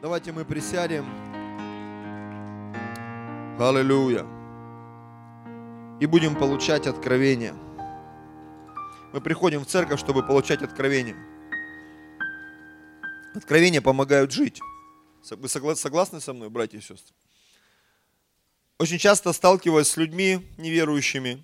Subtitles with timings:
[0.00, 1.04] Давайте мы присядем.
[3.58, 4.24] Аллилуйя.
[6.00, 7.52] И будем получать откровение.
[9.12, 11.16] Мы приходим в церковь, чтобы получать откровение.
[13.34, 14.60] Откровения помогают жить.
[15.30, 17.12] Вы согласны со мной, братья и сестры?
[18.78, 21.42] Очень часто сталкиваясь с людьми неверующими,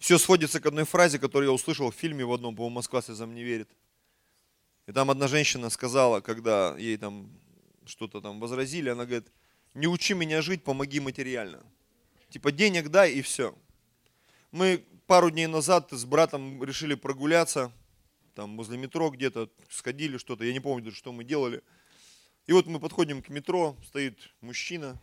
[0.00, 3.32] все сводится к одной фразе, которую я услышал в фильме в одном, по-моему, «Москва слезам
[3.36, 3.68] не верит».
[4.92, 7.30] И там одна женщина сказала, когда ей там
[7.86, 9.32] что-то там возразили, она говорит,
[9.72, 11.64] не учи меня жить, помоги материально.
[12.28, 13.54] Типа денег дай и все.
[14.50, 17.72] Мы пару дней назад с братом решили прогуляться,
[18.34, 21.62] там возле метро где-то, сходили что-то, я не помню даже, что мы делали.
[22.46, 25.00] И вот мы подходим к метро, стоит мужчина,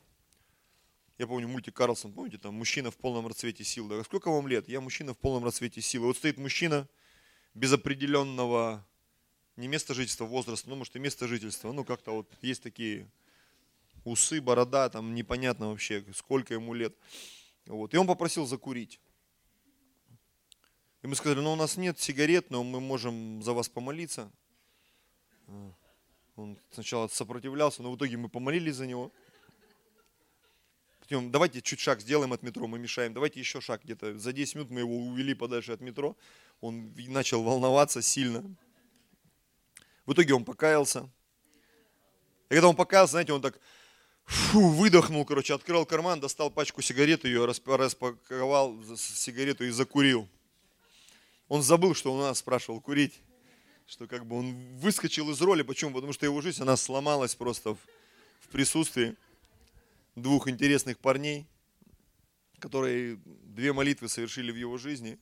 [1.18, 3.88] я помню мультик Карлсон, помните, там мужчина в полном расцвете сил.
[3.88, 4.70] Да, сколько вам лет?
[4.70, 6.04] Я мужчина в полном расцвете сил.
[6.04, 6.88] вот стоит мужчина
[7.56, 8.86] без определенного
[9.60, 11.72] не место жительства, возраст, ну, может, и место жительства.
[11.74, 13.12] Ну, как-то вот есть такие
[14.06, 16.96] усы, борода, там непонятно вообще, сколько ему лет.
[17.66, 17.94] Вот.
[17.94, 19.02] И он попросил закурить.
[21.02, 24.32] И мы сказали, ну, у нас нет сигарет, но мы можем за вас помолиться.
[26.36, 29.12] Он сначала сопротивлялся, но в итоге мы помолились за него.
[31.02, 33.14] Потом, давайте чуть шаг сделаем от метро, мы мешаем.
[33.14, 34.18] Давайте еще шаг где-то.
[34.18, 36.16] За 10 минут мы его увели подальше от метро.
[36.62, 38.56] Он начал волноваться сильно.
[40.10, 41.08] В итоге он покаялся.
[42.50, 43.60] И когда он покаялся, знаете, он так
[44.26, 50.28] фу, выдохнул, короче, открыл карман, достал пачку сигарет, ее распаковал сигарету и закурил.
[51.48, 53.22] Он забыл, что у нас спрашивал курить.
[53.86, 55.62] Что как бы он выскочил из роли.
[55.62, 55.94] Почему?
[55.94, 57.78] Потому что его жизнь, она сломалась просто в,
[58.40, 59.16] в присутствии
[60.16, 61.46] двух интересных парней,
[62.58, 65.20] которые две молитвы совершили в его жизни.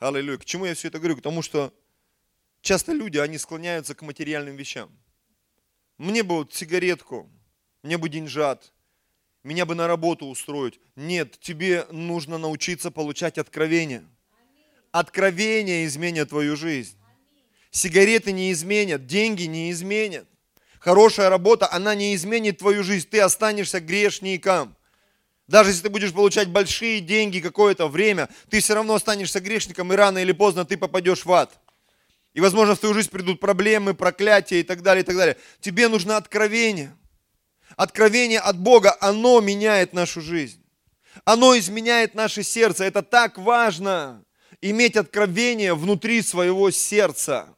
[0.00, 0.38] Аллилуйя.
[0.38, 1.18] К чему я все это говорю?
[1.18, 1.72] К тому, что
[2.62, 4.90] Часто люди, они склоняются к материальным вещам.
[5.98, 7.28] Мне бы вот сигаретку,
[7.82, 8.72] мне бы деньжат,
[9.42, 10.78] меня бы на работу устроить.
[10.94, 14.04] Нет, тебе нужно научиться получать откровение.
[14.92, 16.96] Откровение изменит твою жизнь.
[17.72, 20.28] Сигареты не изменят, деньги не изменят.
[20.78, 23.08] Хорошая работа, она не изменит твою жизнь.
[23.10, 24.76] Ты останешься грешником.
[25.48, 29.96] Даже если ты будешь получать большие деньги какое-то время, ты все равно останешься грешником, и
[29.96, 31.58] рано или поздно ты попадешь в ад.
[32.34, 35.36] И, возможно, в твою жизнь придут проблемы, проклятия и так далее, и так далее.
[35.60, 36.96] Тебе нужно откровение.
[37.76, 40.62] Откровение от Бога, оно меняет нашу жизнь.
[41.24, 42.84] Оно изменяет наше сердце.
[42.84, 44.24] Это так важно,
[44.60, 47.54] иметь откровение внутри своего сердца.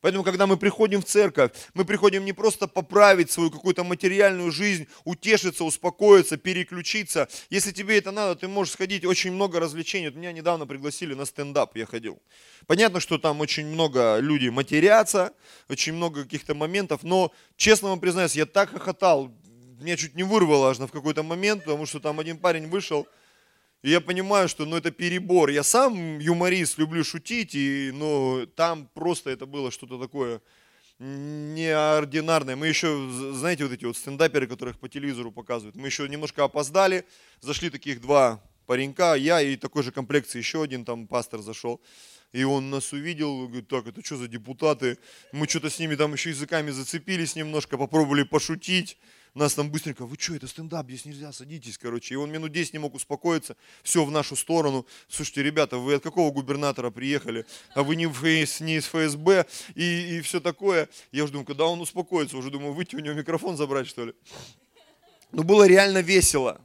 [0.00, 4.86] Поэтому, когда мы приходим в церковь, мы приходим не просто поправить свою какую-то материальную жизнь,
[5.04, 7.28] утешиться, успокоиться, переключиться.
[7.50, 10.08] Если тебе это надо, ты можешь сходить, очень много развлечений.
[10.08, 12.22] Вот меня недавно пригласили на стендап, я ходил.
[12.66, 15.32] Понятно, что там очень много людей матерятся,
[15.68, 19.32] очень много каких-то моментов, но, честно вам признаюсь, я так хохотал,
[19.80, 23.06] меня чуть не вырвало аж в какой-то момент, потому что там один парень вышел,
[23.82, 25.50] и я понимаю, что ну, это перебор.
[25.50, 30.40] Я сам юморист, люблю шутить, и, ну, там просто это было что-то такое
[30.98, 32.56] неординарное.
[32.56, 37.04] Мы еще, знаете, вот эти вот стендаперы, которых по телевизору показывают, мы еще немножко опоздали,
[37.40, 41.80] зашли таких два паренька, я и такой же комплекции еще один там пастор зашел.
[42.32, 44.98] И он нас увидел, говорит, так, это что за депутаты?
[45.32, 48.98] Мы что-то с ними там еще языками зацепились немножко, попробовали пошутить.
[49.38, 52.14] Нас там быстренько, вы что, это стендап, здесь нельзя, садитесь, короче.
[52.14, 54.84] И он минут 10 не мог успокоиться, все в нашу сторону.
[55.08, 57.46] Слушайте, ребята, вы от какого губернатора приехали?
[57.76, 59.46] А вы не, в, не из ФСБ
[59.76, 60.88] и, и все такое.
[61.12, 64.14] Я уже думаю, когда он успокоится, уже думаю, выйти у него микрофон забрать, что ли.
[65.30, 66.60] Но было реально весело.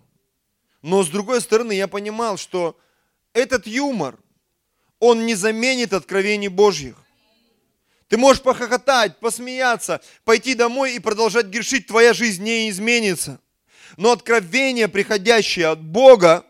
[0.81, 2.75] Но с другой стороны, я понимал, что
[3.33, 4.17] этот юмор,
[4.99, 7.02] он не заменит откровений Божьих.
[8.07, 13.39] Ты можешь похохотать, посмеяться, пойти домой и продолжать грешить, твоя жизнь не изменится.
[13.97, 16.45] Но откровения, приходящие от Бога,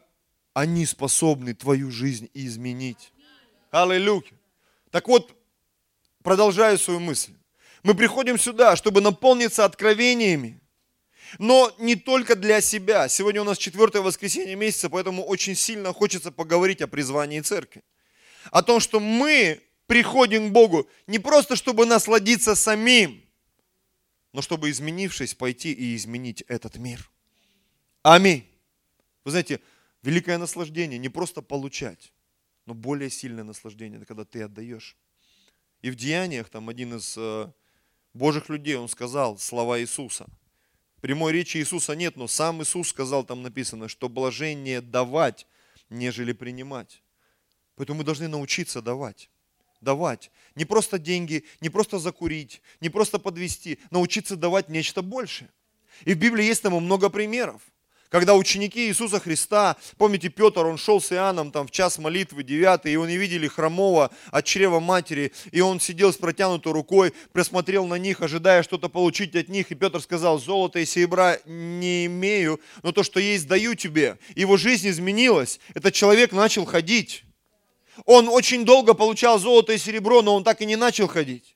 [0.54, 3.12] они способны твою жизнь изменить.
[3.72, 4.24] Аллилуйя.
[4.92, 5.36] Так вот,
[6.22, 7.34] продолжаю свою мысль.
[7.82, 10.62] Мы приходим сюда, чтобы наполниться откровениями,
[11.40, 13.10] но не только для себя.
[13.10, 17.84] Сегодня у нас четвертое воскресенье месяца, поэтому очень сильно хочется поговорить о призвании церкви.
[18.52, 23.24] О том, что мы приходим к Богу не просто, чтобы насладиться самим,
[24.32, 27.10] но чтобы, изменившись, пойти и изменить этот мир.
[28.02, 28.48] Аминь.
[29.24, 29.62] Вы знаете,
[30.02, 32.12] великое наслаждение не просто получать,
[32.66, 34.98] но более сильное наслаждение, это когда ты отдаешь.
[35.82, 37.52] И в Деяниях там один из э,
[38.14, 40.28] Божьих людей, он сказал слова Иисуса.
[41.02, 45.46] Прямой речи Иисуса нет, но сам Иисус сказал, там написано, что блажение давать,
[45.90, 47.04] нежели принимать.
[47.76, 49.30] Поэтому мы должны научиться давать
[49.84, 50.32] давать.
[50.56, 55.50] Не просто деньги, не просто закурить, не просто подвести, научиться давать нечто большее.
[56.06, 57.62] И в Библии есть тому много примеров.
[58.14, 62.94] Когда ученики Иисуса Христа, помните, Петр, он шел с Иоанном там в час молитвы, девятый,
[62.94, 67.88] и он не видели хромого от чрева матери, и он сидел с протянутой рукой, просмотрел
[67.88, 72.60] на них, ожидая что-то получить от них, и Петр сказал, золото и серебра не имею,
[72.84, 74.20] но то, что есть, даю тебе.
[74.36, 77.24] Его жизнь изменилась, этот человек начал ходить.
[78.06, 81.56] Он очень долго получал золото и серебро, но он так и не начал ходить.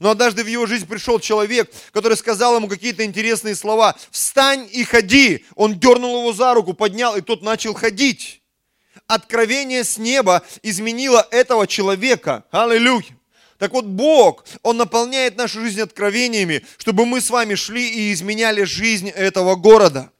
[0.00, 3.94] Но однажды в его жизнь пришел человек, который сказал ему какие-то интересные слова.
[4.10, 8.40] «Встань и ходи!» Он дернул его за руку, поднял, и тот начал ходить.
[9.06, 12.44] Откровение с неба изменило этого человека.
[12.50, 13.18] Аллилуйя!
[13.58, 18.62] Так вот, Бог, Он наполняет нашу жизнь откровениями, чтобы мы с вами шли и изменяли
[18.62, 20.10] жизнь этого города.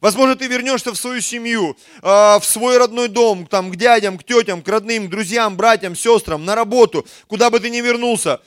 [0.00, 4.24] Возможно, ты вернешься в свою семью, а, в свой родной дом, там, к дядям, к
[4.24, 8.40] тетям, к родным, к друзьям, братьям, сестрам, на работу, куда бы ты ни вернулся.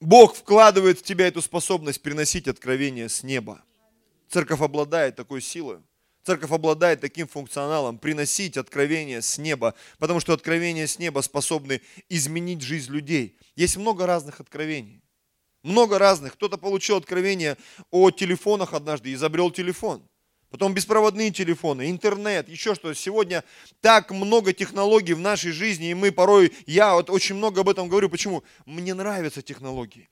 [0.00, 3.62] Бог вкладывает в тебя эту способность приносить откровение с неба.
[4.28, 5.78] Церковь обладает такой силой.
[6.24, 12.62] Церковь обладает таким функционалом, приносить откровение с неба, потому что откровения с неба способны изменить
[12.62, 13.36] жизнь людей.
[13.56, 15.02] Есть много разных откровений.
[15.62, 16.34] Много разных.
[16.34, 17.56] Кто-то получил откровение
[17.90, 20.06] о телефонах однажды, изобрел телефон–
[20.54, 22.94] потом беспроводные телефоны, интернет, еще что.
[22.94, 23.42] Сегодня
[23.80, 27.88] так много технологий в нашей жизни, и мы порой, я вот очень много об этом
[27.88, 28.08] говорю.
[28.08, 28.44] Почему?
[28.64, 30.08] Мне нравятся технологии.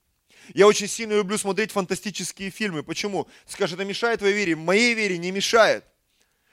[0.53, 2.83] Я очень сильно люблю смотреть фантастические фильмы.
[2.83, 3.29] Почему?
[3.47, 4.57] Скажешь, это мешает твоей вере?
[4.57, 5.85] Моей вере не мешает.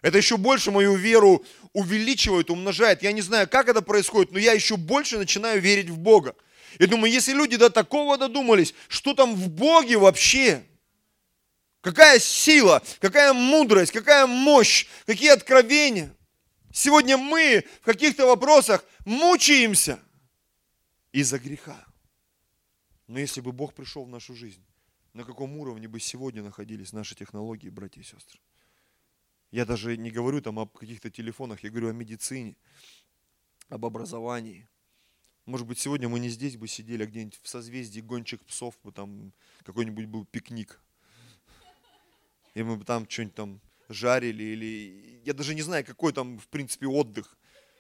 [0.03, 3.03] Это еще больше мою веру увеличивает, умножает.
[3.03, 6.37] Я не знаю, как это происходит, но я еще больше начинаю верить в Бога.
[6.79, 10.63] Я думаю, если люди до такого додумались, что там в Боге вообще?
[11.81, 16.15] Какая сила, какая мудрость, какая мощь, какие откровения.
[16.73, 19.99] Сегодня мы в каких-то вопросах мучаемся
[21.11, 21.87] из-за греха.
[23.07, 24.65] Но если бы Бог пришел в нашу жизнь,
[25.15, 28.39] на каком уровне бы сегодня находились наши технологии, братья и сестры?
[29.51, 32.57] Я даже не говорю там об каких-то телефонах, я говорю о медицине,
[33.69, 34.69] об образовании.
[35.47, 38.93] Может быть, сегодня мы не здесь бы сидели, а где-нибудь в созвездии гончих псов, бы
[38.93, 39.33] там
[39.65, 40.79] какой-нибудь был пикник–
[42.55, 46.49] и мы бы там что-нибудь там жарили, или я даже не знаю, какой там, в
[46.49, 47.37] принципе, отдых.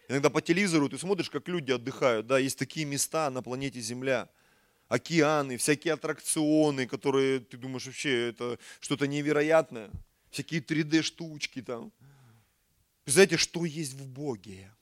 [0.09, 4.29] Иногда по телевизору ты смотришь, как люди отдыхают, да, есть такие места на планете Земля,
[4.89, 9.91] океаны, всякие аттракционы, которые, ты думаешь, вообще это что-то невероятное,
[10.31, 11.93] всякие 3D-штучки там.
[13.07, 14.73] Знаете, что есть в Боге?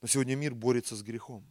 [0.00, 1.46] Но сегодня мир борется с грехом.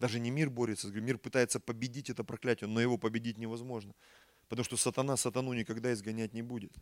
[0.00, 3.94] Даже не мир борется с грехом, мир пытается победить это проклятие, но его победить невозможно.
[4.48, 6.72] Потому что сатана сатану никогда изгонять не будет.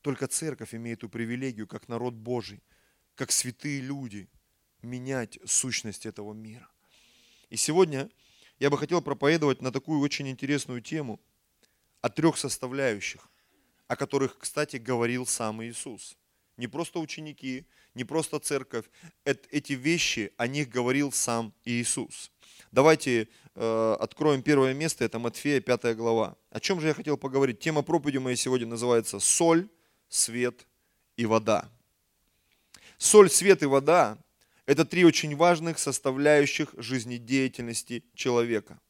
[0.00, 2.62] Только церковь имеет эту привилегию, как народ Божий,
[3.14, 4.28] как святые люди,
[4.82, 6.68] менять сущность этого мира.
[7.50, 8.10] И сегодня
[8.58, 11.20] я бы хотел проповедовать на такую очень интересную тему
[12.00, 13.28] о трех составляющих,
[13.86, 16.16] о которых, кстати, говорил сам Иисус.
[16.56, 18.86] Не просто ученики, не просто церковь.
[19.24, 22.32] Эти вещи, о них говорил сам Иисус.
[22.72, 26.36] Давайте э, откроем первое место, это Матфея, 5 глава.
[26.50, 27.60] О чем же я хотел поговорить?
[27.60, 29.68] Тема проповеди моей сегодня называется «Соль,
[30.08, 30.66] свет
[31.18, 31.68] и вода».
[32.96, 34.16] Соль, свет и вода–
[34.66, 38.80] это три очень важных составляющих жизнедеятельности человека.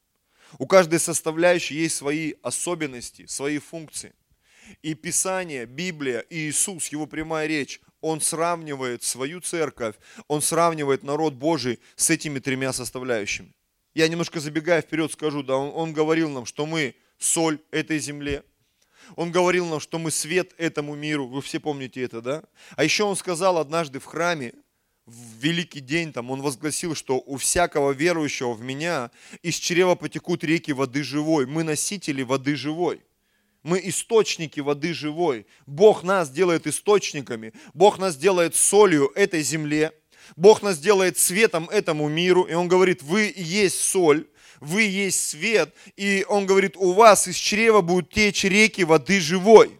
[0.59, 4.13] У каждой составляющей есть свои особенности, свои функции.
[4.81, 9.95] И Писание, Библия и Иисус, Его прямая речь, Он сравнивает свою церковь,
[10.29, 13.53] Он сравнивает народ Божий с этими тремя составляющими.
[13.93, 18.43] Я немножко забегая вперед скажу, да, он, он говорил нам, что мы соль этой земле.
[19.15, 21.27] Он говорил нам, что мы свет этому миру.
[21.27, 22.43] Вы все помните это, да?
[22.75, 24.53] А еще он сказал однажды в храме,
[25.05, 30.43] в великий день, там, он возгласил, что у всякого верующего в меня из чрева потекут
[30.43, 31.45] реки воды живой.
[31.45, 33.01] Мы носители воды живой.
[33.63, 35.45] Мы источники воды живой.
[35.65, 37.53] Бог нас делает источниками.
[37.73, 39.93] Бог нас делает солью этой земле.
[40.35, 44.27] Бог нас делает светом этому миру, и Он говорит, вы есть соль,
[44.59, 49.79] вы есть свет, и Он говорит, у вас из чрева будут течь реки воды живой.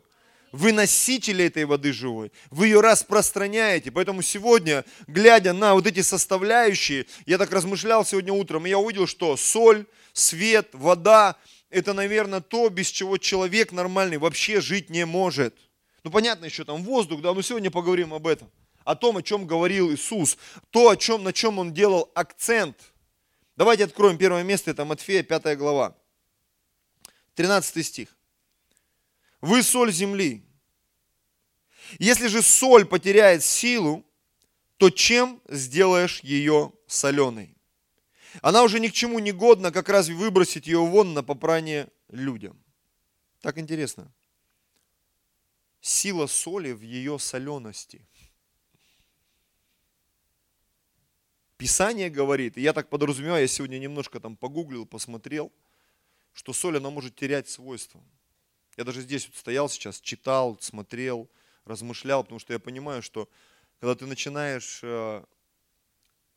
[0.52, 3.90] Вы носители этой воды живой, вы ее распространяете.
[3.90, 9.08] Поэтому сегодня, глядя на вот эти составляющие, я так размышлял сегодня утром, и я увидел,
[9.08, 11.38] что соль, свет, вода,
[11.72, 15.56] это, наверное, то, без чего человек нормальный вообще жить не может.
[16.04, 18.52] Ну, понятно, еще там воздух, да, но сегодня поговорим об этом
[18.84, 20.38] о том, о чем говорил Иисус,
[20.70, 22.78] то, о чем, на чем Он делал акцент.
[23.56, 25.96] Давайте откроем первое место, это Матфея, 5 глава,
[27.36, 28.10] 13 стих.
[29.42, 30.44] Вы соль земли.
[32.00, 34.06] Если же соль потеряет силу,
[34.78, 37.56] то чем сделаешь ее соленой.
[38.42, 42.58] Она уже ни к чему не годна, как раз выбросить ее вон на попрание людям.
[43.42, 44.12] Так интересно.
[45.82, 48.08] Сила соли в ее солености.
[51.64, 55.50] Писание говорит, и я так подразумеваю, я сегодня немножко там погуглил, посмотрел,
[56.34, 58.04] что соль, она может терять свойства.
[58.76, 61.30] Я даже здесь вот стоял сейчас, читал, смотрел,
[61.64, 63.30] размышлял, потому что я понимаю, что
[63.80, 65.24] когда ты начинаешь э,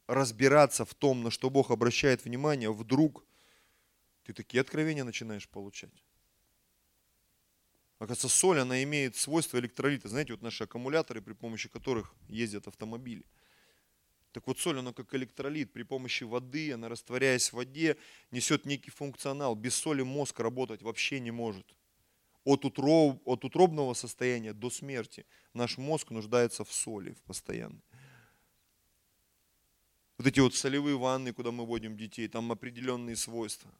[0.06, 3.24] разбираться в том, на что Бог обращает внимание, вдруг
[4.22, 6.04] ты такие откровения начинаешь получать.
[7.98, 10.08] Оказывается, соль, она имеет свойства электролита.
[10.08, 13.24] Знаете, вот наши аккумуляторы, при помощи которых ездят автомобили.
[14.36, 15.72] Так вот, соль, она как электролит.
[15.72, 17.96] При помощи воды, она растворяясь в воде,
[18.30, 19.54] несет некий функционал.
[19.54, 21.74] Без соли мозг работать вообще не может.
[22.44, 25.24] От, утроб, от утробного состояния до смерти
[25.54, 27.80] наш мозг нуждается в соли в постоянной.
[30.18, 33.72] Вот эти вот солевые ванны, куда мы вводим детей, там определенные свойства.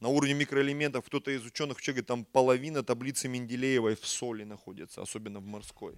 [0.00, 5.38] На уровне микроэлементов кто-то из ученых говорит, там половина таблицы Менделеевой в соли находится, особенно
[5.38, 5.94] в морской.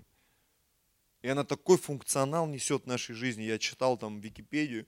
[1.23, 3.43] И она такой функционал несет в нашей жизни.
[3.43, 4.87] Я читал там Википедию,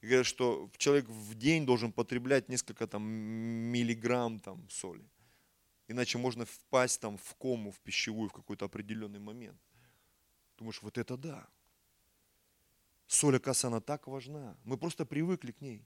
[0.00, 5.04] и говорят, что человек в день должен потреблять несколько там миллиграмм там соли.
[5.88, 9.60] Иначе можно впасть там в кому, в пищевую в какой-то определенный момент.
[10.56, 11.48] Думаешь, вот это да.
[13.06, 14.56] Соль, оказывается, она так важна.
[14.64, 15.84] Мы просто привыкли к ней.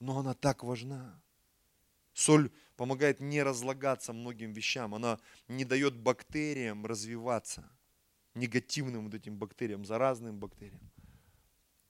[0.00, 1.20] Но она так важна.
[2.14, 4.94] Соль помогает не разлагаться многим вещам.
[4.94, 7.68] Она не дает бактериям развиваться.
[8.38, 10.90] Негативным вот этим бактериям, заразным бактериям.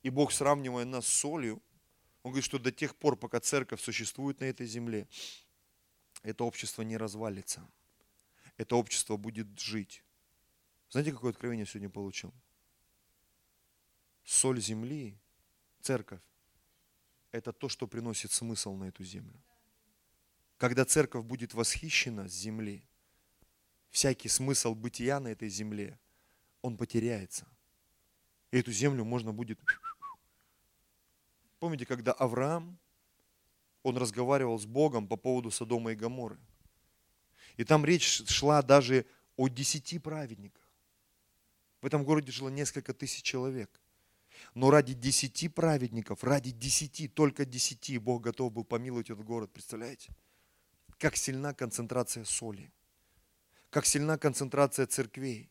[0.03, 1.63] И Бог, сравнивая нас с солью,
[2.23, 5.07] Он говорит, что до тех пор, пока церковь существует на этой земле,
[6.23, 7.67] это общество не развалится.
[8.57, 10.03] Это общество будет жить.
[10.91, 12.33] Знаете, какое откровение сегодня получил?
[14.29, 15.19] соль земли,
[15.81, 16.21] церковь,
[17.33, 19.41] это то, что приносит смысл на эту землю.
[20.59, 22.83] Когда церковь будет восхищена с земли,
[23.91, 25.99] всякий смысл бытия на этой земле,
[26.63, 27.47] он потеряется.
[28.51, 29.59] И эту землю можно будет...
[31.59, 32.79] Помните, когда Авраам,
[33.83, 36.39] он разговаривал с Богом по поводу Содома и Гаморы.
[37.57, 40.63] И там речь шла даже о десяти праведниках.
[41.81, 43.81] В этом городе жило несколько тысяч человек–
[44.55, 49.53] но ради десяти праведников, ради десяти, только десяти Бог готов был помиловать этот город.
[49.53, 50.13] Представляете?
[50.99, 52.73] Как сильна концентрация соли.
[53.71, 55.51] Как сильна концентрация церквей.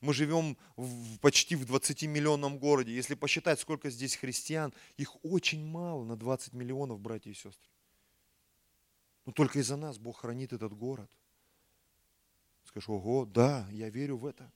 [0.00, 2.94] Мы живем в, почти в 20 миллионном городе.
[2.94, 7.70] Если посчитать, сколько здесь христиан, их очень мало на 20 миллионов, братья и сестры.
[9.26, 11.10] Но только из-за нас Бог хранит этот город.
[12.64, 14.50] Скажешь, ого, да, я верю в это.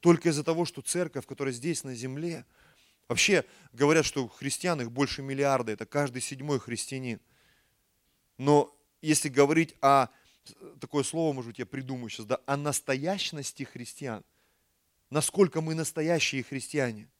[0.00, 2.44] Только из-за того, что церковь, которая здесь на земле,
[3.08, 7.20] Вообще говорят, что христиан их больше миллиарда, это каждый седьмой христианин.
[8.36, 10.08] Но если говорить о,
[10.80, 14.24] такое слово, может быть, я придумаю сейчас, да, о настоящности христиан,
[15.10, 17.08] насколько мы настоящие христиане–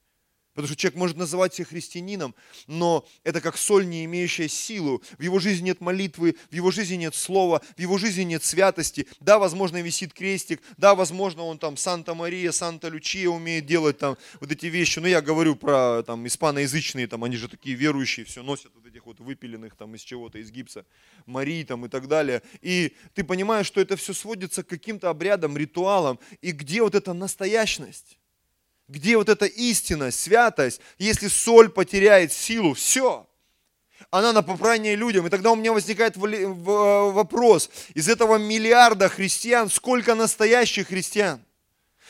[0.56, 2.34] Потому что человек может называть себя христианином,
[2.66, 5.02] но это как соль, не имеющая силу.
[5.18, 9.06] В его жизни нет молитвы, в его жизни нет слова, в его жизни нет святости.
[9.20, 14.64] Да, возможно, висит крестик, да, возможно, он там Санта-Мария, Санта-Лючия умеет делать там вот эти
[14.64, 14.98] вещи.
[14.98, 19.04] Но я говорю про там испаноязычные, там они же такие верующие, все носят вот этих
[19.04, 20.86] вот выпиленных там из чего-то, из гипса,
[21.26, 22.40] Марии там и так далее.
[22.62, 26.18] И ты понимаешь, что это все сводится к каким-то обрядам, ритуалам.
[26.40, 28.16] И где вот эта настоящность?
[28.88, 33.26] Где вот эта истина, святость, если соль потеряет силу, все.
[34.10, 35.26] Она на попрание людям.
[35.26, 41.40] И тогда у меня возникает э, вопрос, из этого миллиарда христиан, сколько настоящих христиан?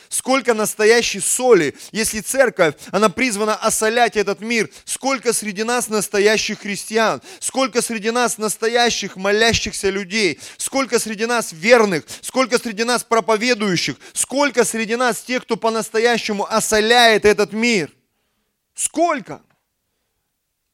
[0.08, 4.70] Сколько настоящей соли, если церковь, она призвана осолять этот мир.
[4.84, 12.04] Сколько среди нас настоящих христиан, сколько среди нас настоящих молящихся людей, сколько среди нас верных,
[12.20, 17.92] сколько среди нас проповедующих, сколько среди нас тех, кто по-настоящему осоляет этот мир.
[18.74, 19.42] Сколько?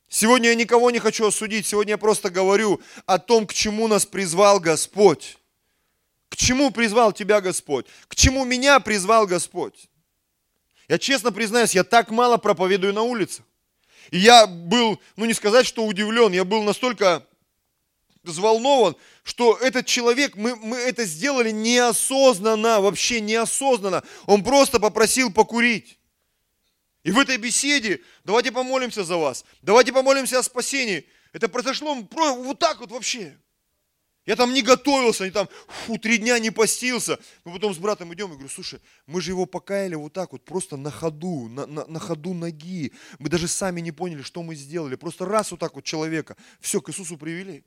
[0.09, 4.05] Сегодня я никого не хочу осудить, сегодня я просто говорю о том, к чему нас
[4.05, 5.39] призвал Господь.
[6.33, 7.85] К чему призвал тебя Господь?
[8.09, 9.91] К чему меня призвал Господь?
[10.89, 13.45] Я честно признаюсь, я так мало проповедую на улицах.
[14.11, 17.27] И я был, ну не сказать, что удивлен, я был настолько
[18.23, 24.03] взволнован, что этот человек, мы, мы это сделали неосознанно, вообще неосознанно.
[24.25, 25.99] Он просто попросил покурить.
[27.03, 31.07] И в этой беседе, давайте помолимся за вас, давайте помолимся о спасении.
[31.35, 33.37] Это произошло вот так вот вообще.
[34.25, 37.19] Я там не готовился, не там, фу, три дня не постился.
[37.45, 40.45] Мы потом с братом идем и говорю, слушай, мы же его покаяли вот так вот,
[40.45, 42.93] просто на ходу, на, на, на ходу ноги.
[43.19, 44.95] Мы даже сами не поняли, что мы сделали.
[44.95, 47.65] Просто раз вот так вот человека, все, к Иисусу привели.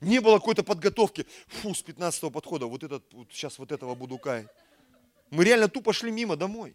[0.00, 4.18] Не было какой-то подготовки, фу, с 15 подхода, вот этот, вот сейчас вот этого буду
[4.18, 4.48] каять.
[5.30, 6.74] Мы реально тупо шли мимо домой.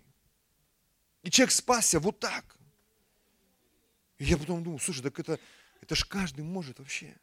[1.24, 2.55] И человек спасся вот так.
[4.17, 5.39] И я потом думаю, слушай, так это,
[5.81, 7.17] это ж каждый может вообще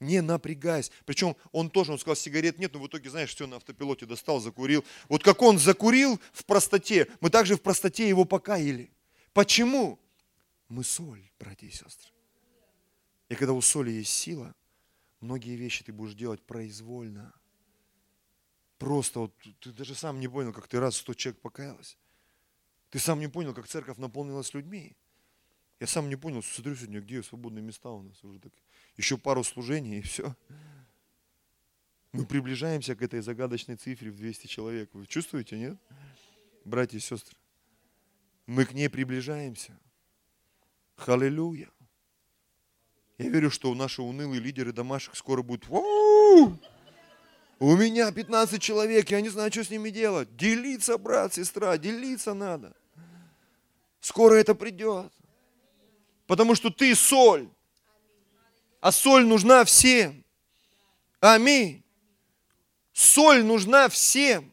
[0.00, 0.90] не напрягаясь.
[1.04, 4.40] Причем он тоже, он сказал, сигарет нет, но в итоге, знаешь, все на автопилоте достал,
[4.40, 4.84] закурил.
[5.08, 8.90] Вот как он закурил в простоте, мы также в простоте его покаяли.
[9.32, 10.00] Почему?
[10.68, 12.10] Мы соль, братья и сестры.
[13.28, 14.54] И когда у соли есть сила,
[15.20, 17.32] многие вещи ты будешь делать произвольно.
[18.78, 21.98] Просто вот ты даже сам не понял, как ты раз сто человек покаялась.
[22.88, 24.96] Ты сам не понял, как церковь наполнилась людьми.
[25.78, 28.52] Я сам не понял, смотрю сегодня, где свободные места у нас уже так
[28.96, 30.34] еще пару служений и все.
[32.12, 34.90] Мы приближаемся к этой загадочной цифре в 200 человек.
[34.92, 35.78] Вы чувствуете, нет?
[36.64, 37.36] Братья и сестры.
[38.46, 39.78] Мы к ней приближаемся.
[40.96, 41.68] Халилюя.
[43.18, 46.56] Я верю, что наши унылые лидеры домашних скоро будут У
[47.76, 50.34] меня 15 человек, я не знаю, что с ними делать.
[50.36, 52.74] Делиться, брат, сестра, делиться надо.
[54.00, 55.12] Скоро это придет.
[56.26, 57.48] Потому что ты соль
[58.80, 60.24] а соль нужна всем.
[61.20, 61.84] Аминь.
[62.92, 64.52] Соль нужна всем.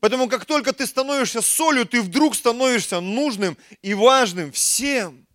[0.00, 5.26] Поэтому как только ты становишься солью, ты вдруг становишься нужным и важным всем.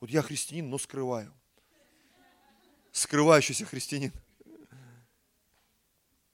[0.00, 1.32] Вот я христианин, но скрываю.
[2.92, 4.12] Скрывающийся христианин.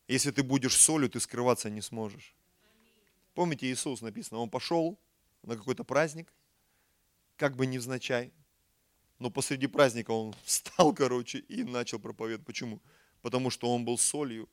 [0.09, 2.35] Если ты будешь солью, ты скрываться не сможешь.
[3.35, 4.99] Помните, Иисус написано, он пошел
[5.43, 6.33] на какой-то праздник,
[7.37, 8.33] как бы невзначай,
[9.21, 12.45] но посреди праздника он встал, короче, и начал проповедовать.
[12.45, 12.83] Почему?
[13.23, 14.49] Потому что он был солью.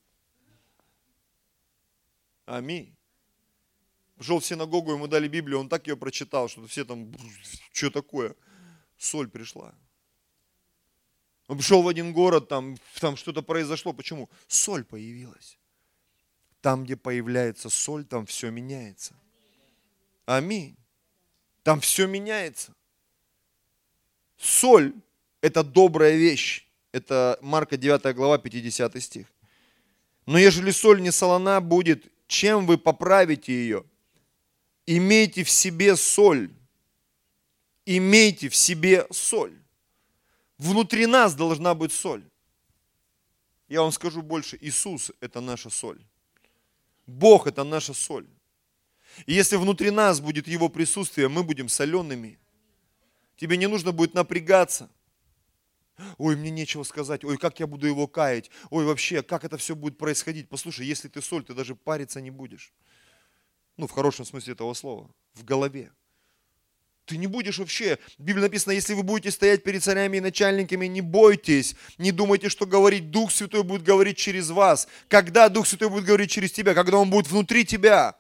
[2.46, 2.96] Аминь.
[4.16, 7.14] Пришел в синагогу, ему дали Библию, он так ее прочитал, что все там,
[7.72, 8.36] что такое?
[8.98, 9.76] Соль пришла.
[11.48, 13.94] Он пришел в один город, там, там что-то произошло.
[13.94, 14.30] Почему?
[14.48, 15.58] Соль появилась.
[16.62, 19.16] Там, где появляется соль, там все меняется.
[20.26, 20.76] Аминь.
[21.64, 22.74] Там все меняется.
[24.38, 24.94] Соль–
[25.42, 26.68] это добрая вещь.
[26.92, 29.28] Это Марка 9 глава, 50 стих.
[30.26, 33.84] Но ежели соль не солона будет, чем вы поправите ее?
[34.86, 36.50] Имейте в себе соль.
[37.86, 39.54] Имейте в себе соль.
[40.58, 42.24] Внутри нас должна быть соль.
[43.70, 46.00] Я вам скажу больше, Иисус– это наша соль.
[47.06, 48.28] Бог– это наша соль.
[49.26, 52.40] И если внутри нас будет Его присутствие, мы будем солеными–
[53.38, 54.90] Тебе не нужно будет напрягаться.
[56.18, 57.24] Ой, мне нечего сказать.
[57.24, 58.52] Ой, как я буду его каять.
[58.70, 60.50] Ой, вообще, как это все будет происходить.
[60.50, 62.74] Послушай, если ты соль, ты даже париться не будешь.
[63.78, 65.10] Ну, в хорошем смысле этого слова.
[65.34, 65.92] В голове.
[67.06, 70.88] Ты не будешь вообще, в Библии написано, если вы будете стоять перед царями и начальниками,
[70.88, 74.90] не бойтесь, не думайте, что говорить Дух Святой будет говорить через вас.
[75.08, 76.74] Когда Дух Святой будет говорить через тебя?
[76.74, 78.18] Когда Он будет внутри тебя.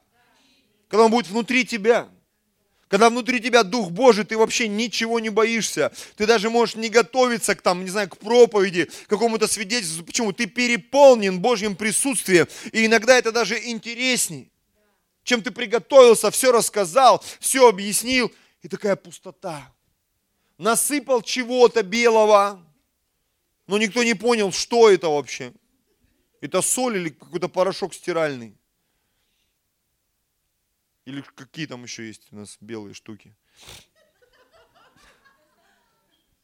[0.88, 2.08] Когда Он будет внутри тебя.
[2.88, 5.92] Когда внутри тебя Дух Божий, ты вообще ничего не боишься.
[6.16, 10.06] Ты даже можешь не готовиться к, там, не знаю, к проповеди, к какому-то свидетельству.
[10.06, 10.32] Почему?
[10.32, 12.48] Ты переполнен Божьим присутствием.
[12.72, 14.50] И иногда это даже интересней,
[15.24, 18.32] чем ты приготовился, все рассказал, все объяснил.
[18.62, 19.74] И такая пустота.
[20.58, 22.64] Насыпал чего-то белого,
[23.68, 25.54] но никто не понял, что это вообще.
[26.40, 28.56] Это соль или какой-то порошок стиральный.
[31.08, 33.34] Или какие там еще есть у нас белые штуки?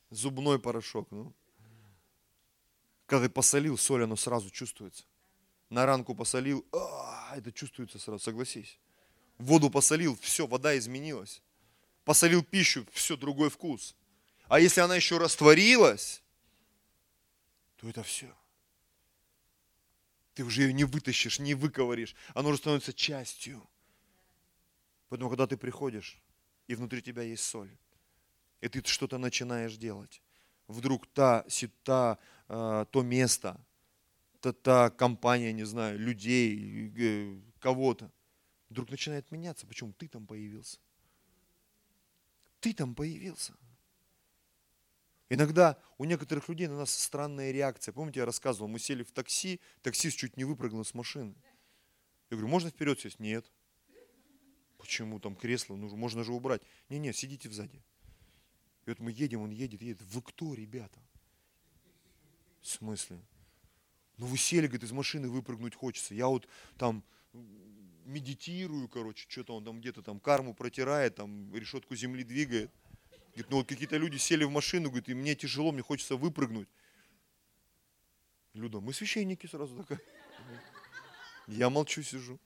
[0.09, 1.11] Зубной порошок.
[1.11, 1.33] Ну.
[3.05, 5.03] Когда ты посолил, соль, оно сразу чувствуется.
[5.69, 8.79] На ранку посолил, а, это чувствуется сразу, согласись.
[9.37, 11.41] Воду посолил, все, вода изменилась.
[12.05, 13.97] Посолил пищу, все, другой вкус.
[14.47, 16.23] А если она еще растворилась,
[17.75, 18.33] то это все.
[20.35, 22.15] Ты уже ее не вытащишь, не выковыришь.
[22.33, 23.67] Оно уже становится частью.
[25.13, 26.19] Поэтому, когда ты приходишь,
[26.65, 27.69] и внутри тебя есть соль,
[28.61, 30.23] и ты что-то начинаешь делать,
[30.67, 31.45] вдруг та,
[31.83, 33.63] та, а, то место,
[34.39, 38.11] та, та компания, не знаю, людей, э, кого-то,
[38.71, 39.67] вдруг начинает меняться.
[39.67, 39.93] Почему?
[39.93, 40.79] Ты там появился.
[42.59, 43.53] Ты там появился.
[45.29, 47.93] Иногда у некоторых людей на нас странная реакция.
[47.93, 51.35] Помните, я рассказывал, мы сели в такси, таксист чуть не выпрыгнул с машины.
[52.31, 53.19] Я говорю, можно вперед сесть?
[53.19, 53.45] Нет.
[54.83, 55.77] Почему там кресло?
[55.77, 56.61] Ну, можно же убрать.
[56.89, 57.81] Не-не, сидите сзади.
[58.85, 60.01] И вот мы едем, он едет, едет.
[60.01, 60.99] Вы кто, ребята?
[62.61, 63.17] смысле?
[64.17, 66.13] Ну вы сели, говорит, из машины выпрыгнуть хочется.
[66.13, 67.01] Я вот там
[68.03, 72.69] медитирую, короче, что-то он там где-то там карму протирает, там решетку земли двигает.
[73.27, 76.67] Говорит, ну вот какие-то люди сели в машину, говорит, и мне тяжело, мне хочется выпрыгнуть.
[78.53, 80.01] Люда, мы священники сразу такая.
[81.47, 82.37] Я молчу, сижу.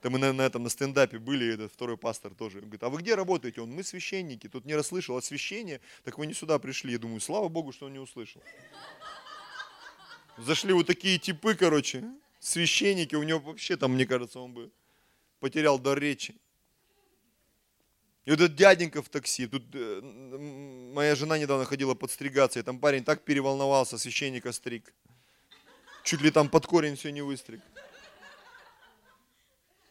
[0.00, 2.58] Там мы на, на этом на стендапе были, этот второй пастор тоже.
[2.58, 3.60] Он говорит, а вы где работаете?
[3.60, 4.48] Он, мы священники.
[4.48, 6.92] Тут не расслышал освящение, так вы не сюда пришли.
[6.92, 8.42] Я думаю, слава Богу, что он не услышал.
[10.36, 12.04] Зашли вот такие типы, короче,
[12.38, 14.70] священники, у него вообще там, мне кажется, он бы
[15.40, 16.36] потерял дар речи.
[18.24, 20.00] И вот этот дяденька в такси, тут э,
[20.92, 24.92] моя жена недавно ходила подстригаться, и там парень так переволновался, священника стриг.
[26.04, 27.62] Чуть ли там под корень все не выстриг.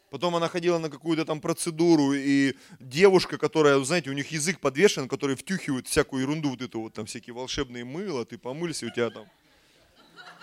[0.09, 5.09] Потом она ходила на какую-то там процедуру, и девушка, которая, знаете, у них язык подвешен,
[5.09, 9.09] который втюхивает всякую ерунду, вот эту вот там всякие волшебные мыло, ты помылься, у тебя
[9.09, 9.25] там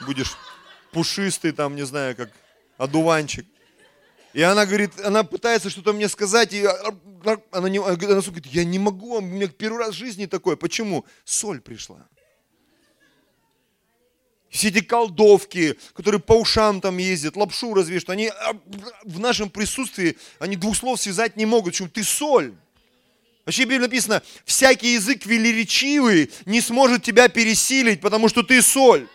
[0.07, 0.37] будешь
[0.93, 2.31] пушистый там, не знаю, как
[2.77, 3.47] одуванчик.
[4.35, 6.67] И она говорит, она пытается что-то мне сказать, и
[7.53, 10.57] она, не, она говорит, я не могу, у меня первый раз в жизни такое.
[10.57, 11.07] Почему?
[11.25, 12.07] Соль пришла.
[14.55, 18.57] Все эти колдовки, которые по ушам там ездят, лапшу развешивают, они а,
[19.03, 21.73] в нашем присутствии, они двух слов связать не могут.
[21.73, 21.89] Почему?
[21.89, 22.55] Ты соль.
[23.45, 29.09] Вообще в Библии написано, всякий язык велеречивый не сможет тебя пересилить, потому что ты соль.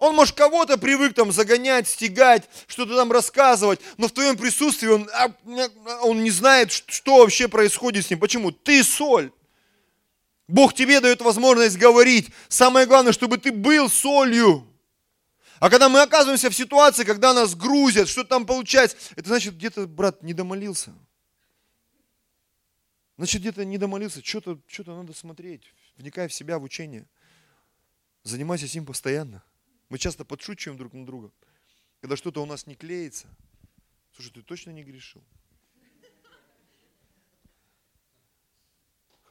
[0.00, 5.08] Он, может, кого-то привык там загонять, стегать, что-то там рассказывать, но в твоем присутствии он,
[5.14, 5.30] а,
[6.02, 8.18] он не знает, что вообще происходит с ним.
[8.18, 8.50] Почему?
[8.50, 9.30] Ты соль.
[10.48, 12.30] Бог тебе дает возможность говорить.
[12.48, 14.66] Самое главное, чтобы ты был солью.
[15.60, 19.86] А когда мы оказываемся в ситуации, когда нас грузят, что там получается, это значит, где-то,
[19.86, 20.92] брат, не домолился.
[23.16, 27.06] Значит, где-то не домолился, что-то что надо смотреть, вникай в себя, в учение.
[28.24, 29.44] Занимайся этим постоянно.
[29.88, 31.30] Мы часто подшучиваем друг на друга.
[32.00, 33.28] Когда что-то у нас не клеится.
[34.14, 35.22] Слушай, ты точно не грешил?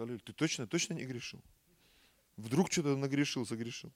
[0.02, 1.40] Халиль, ты точно, точно не грешил?
[2.36, 3.92] Вдруг что-то нагрешил, согрешил.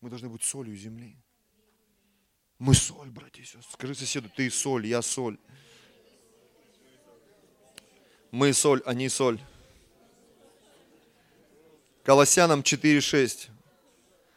[0.00, 1.16] Мы должны быть солью земли.
[2.60, 3.72] Мы соль, братья и сестры.
[3.72, 5.36] Скажи соседу, ты соль, я соль.
[8.30, 9.40] Мы соль, а не соль.
[12.04, 13.50] Колоссянам 4.6.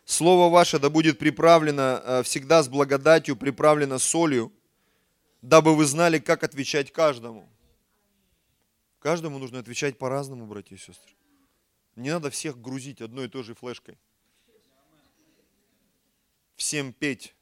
[0.05, 4.51] Слово ваше да будет приправлено э, всегда с благодатью, приправлено солью,
[5.43, 7.47] дабы вы знали, как отвечать каждому.
[8.99, 11.13] Каждому нужно отвечать по-разному, братья и сестры.
[11.95, 13.97] Не надо всех грузить одной и той же флешкой.
[16.55, 17.35] Всем петь.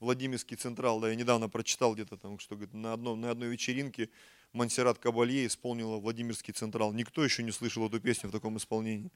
[0.00, 4.10] Владимирский Централ, да, я недавно прочитал где-то там, что говорит, на, одном, на одной вечеринке
[4.52, 6.92] Монсеррат Кабалье исполнила Владимирский Централ.
[6.92, 9.10] Никто еще не слышал эту песню в таком исполнении.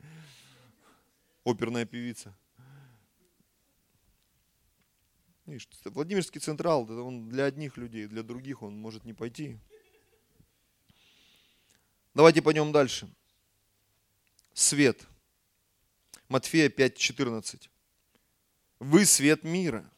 [1.45, 2.35] Оперная певица.
[5.85, 9.59] Владимирский Централ, он для одних людей, для других он может не пойти.
[12.19, 13.09] Давайте пойдем дальше.
[14.53, 15.07] Свет.
[16.27, 17.71] Матфея 5:14.
[18.81, 19.89] Вы свет мира.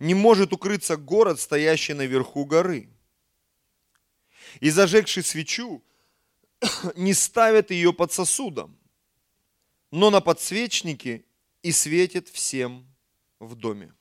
[0.00, 2.88] Не может укрыться город, стоящий наверху горы
[4.58, 5.80] и зажегший свечу,
[6.96, 8.76] не ставят ее под сосудом,
[9.92, 11.24] но на подсвечнике
[11.62, 12.84] и светит всем
[13.38, 13.94] в доме.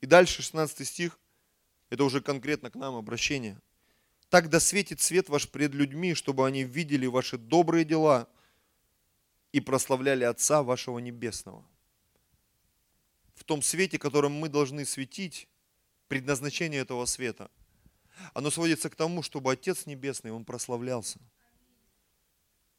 [0.00, 1.20] И дальше 16 стих,
[1.88, 3.60] это уже конкретно к нам обращение.
[4.28, 8.28] Так да светит свет ваш пред людьми, чтобы они видели ваши добрые дела
[9.52, 11.64] и прославляли Отца вашего Небесного.
[13.34, 15.48] В том свете, которым мы должны светить,
[16.08, 17.50] предназначение этого света–
[18.32, 21.18] оно сводится к тому, чтобы Отец Небесный, Он прославлялся.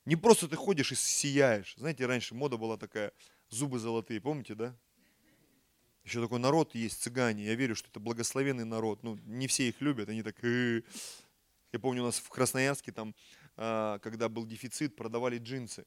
[0.05, 1.75] Не просто ты ходишь и сияешь.
[1.77, 3.11] Знаете, раньше мода была такая,
[3.49, 4.75] зубы золотые, помните, да?
[6.03, 7.45] Еще такой народ есть, цыгане.
[7.45, 9.01] Я верю, что это благословенный народ.
[9.01, 10.35] Ну, не все их любят, они так...
[11.75, 13.13] Я помню, у нас в Красноярске, там,
[13.57, 15.85] а, когда был дефицит, продавали джинсы.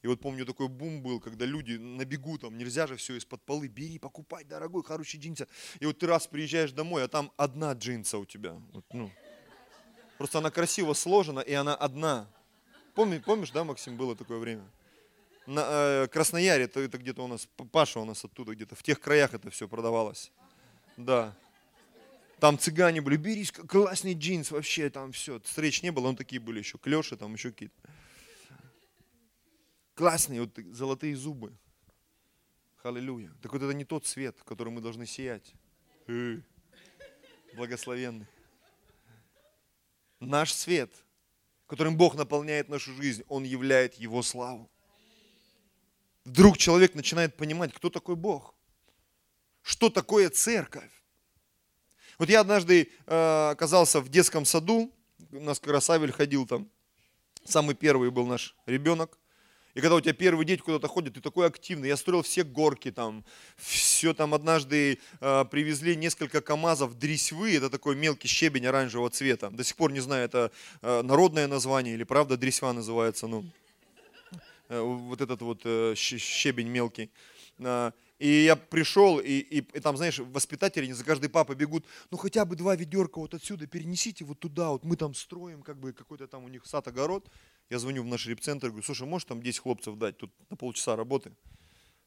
[0.00, 3.44] И вот помню, такой бум был, когда люди на бегу, там нельзя же все из-под
[3.44, 5.46] полы, бери, покупай, дорогой, хороший джинсы.
[5.78, 8.54] И вот ты раз приезжаешь домой, а там одна джинса у тебя.
[8.72, 9.10] Вот, ну.
[10.16, 12.26] Просто она красиво сложена, и она одна.
[12.94, 14.64] Помни, помнишь, да, Максим, было такое время?
[15.44, 18.98] На э, Краснояре, это, это где-то у нас, Паша у нас оттуда где-то, в тех
[18.98, 20.32] краях это все продавалось.
[20.96, 21.36] Да.
[22.40, 25.40] Там цыгане были, бери классный джинс вообще, там все.
[25.40, 27.74] Встреч не было, но такие были еще, клеши там еще какие-то
[29.94, 31.52] классные, вот золотые зубы.
[32.82, 33.30] Аллилуйя.
[33.42, 35.52] Так вот это не тот свет, который мы должны сиять.
[37.54, 38.26] Благословенный.
[40.18, 40.90] Наш свет,
[41.66, 44.70] которым Бог наполняет нашу жизнь, Он являет Его славу.
[46.24, 48.54] Вдруг человек начинает понимать, кто такой Бог,
[49.62, 50.90] что такое церковь.
[52.20, 54.92] Вот я однажды э, оказался в детском саду,
[55.32, 55.72] у нас как
[56.14, 56.68] ходил там,
[57.46, 59.18] самый первый был наш ребенок.
[59.72, 61.88] И когда у тебя первый день куда-то ходит, ты такой активный.
[61.88, 63.24] Я строил все горки там,
[63.56, 69.48] все там однажды э, привезли несколько КАМАЗов дресвы, это такой мелкий щебень оранжевого цвета.
[69.48, 70.52] До сих пор не знаю, это
[70.82, 73.46] э, народное название или правда дресва называется, ну,
[74.68, 77.10] э, вот этот вот э, щебень мелкий.
[78.20, 82.18] И я пришел, и, и, и там, знаешь, воспитатели не за каждый папа бегут, ну
[82.18, 85.94] хотя бы два ведерка вот отсюда перенесите вот туда, вот мы там строим, как бы
[85.94, 87.30] какой-то там у них сад-огород.
[87.70, 90.96] Я звоню в наш репцентр, говорю, слушай, можешь там 10 хлопцев дать, тут на полчаса
[90.96, 91.32] работы.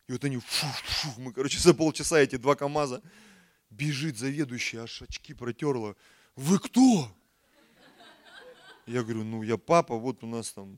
[0.08, 3.02] И вот они, фу, фу, мы, короче, за полчаса эти два КАМАЗа,
[3.71, 5.95] бежит заведующий, аж очки протерла.
[6.36, 7.12] Вы кто?
[8.86, 10.78] Я говорю, ну я папа, вот у нас там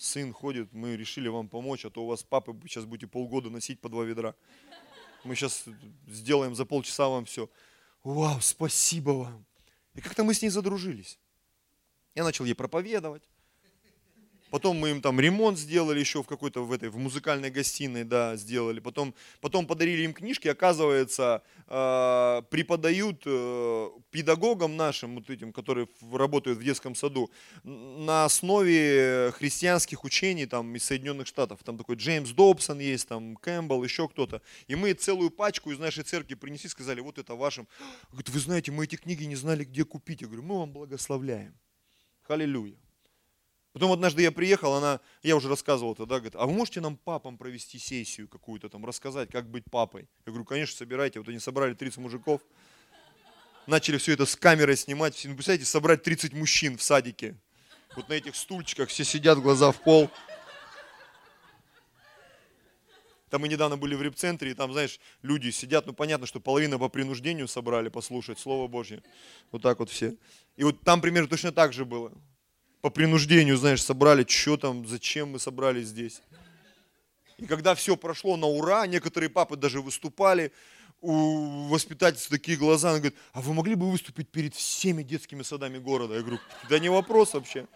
[0.00, 3.80] сын ходит, мы решили вам помочь, а то у вас папы сейчас будете полгода носить
[3.80, 4.34] по два ведра.
[5.24, 5.64] Мы сейчас
[6.06, 7.50] сделаем за полчаса вам все.
[8.02, 9.46] Вау, спасибо вам.
[9.94, 11.18] И как-то мы с ней задружились.
[12.14, 13.28] Я начал ей проповедовать.
[14.50, 18.36] Потом мы им там ремонт сделали еще в какой-то в этой в музыкальной гостиной, да,
[18.36, 18.80] сделали.
[18.80, 20.48] Потом, потом подарили им книжки.
[20.48, 27.30] Оказывается, э, преподают э, педагогам нашим, вот этим, которые работают в детском саду,
[27.62, 31.60] на основе христианских учений там из Соединенных Штатов.
[31.64, 34.42] Там такой Джеймс Добсон есть, там Кэмпбелл, еще кто-то.
[34.66, 37.68] И мы целую пачку из нашей церкви принесли, сказали, вот это вашим.
[38.10, 40.22] Говорит, вы знаете, мы эти книги не знали, где купить.
[40.22, 41.54] Я говорю, мы вам благословляем.
[42.22, 42.89] Халилюя.
[43.72, 47.38] Потом однажды я приехал, она, я уже рассказывал тогда, говорит, а вы можете нам папам
[47.38, 50.08] провести сессию какую-то там, рассказать, как быть папой?
[50.26, 51.20] Я говорю, конечно, собирайте.
[51.20, 52.40] Вот они собрали 30 мужиков,
[53.66, 55.20] начали все это с камерой снимать.
[55.24, 57.36] Ну, представляете, собрать 30 мужчин в садике.
[57.94, 60.10] Вот на этих стульчиках все сидят, глаза в пол.
[63.28, 66.80] Там мы недавно были в репцентре, и там, знаешь, люди сидят, ну понятно, что половина
[66.80, 69.04] по принуждению собрали послушать Слово Божье.
[69.52, 70.16] Вот так вот все.
[70.56, 72.12] И вот там примерно точно так же было
[72.80, 76.22] по принуждению, знаешь, собрали, что там, зачем мы собрались здесь.
[77.36, 80.52] И когда все прошло на ура, некоторые папы даже выступали,
[81.00, 85.78] у воспитательницы такие глаза, она говорит, а вы могли бы выступить перед всеми детскими садами
[85.78, 86.14] города?
[86.14, 86.38] Я говорю,
[86.68, 87.66] да не вопрос вообще.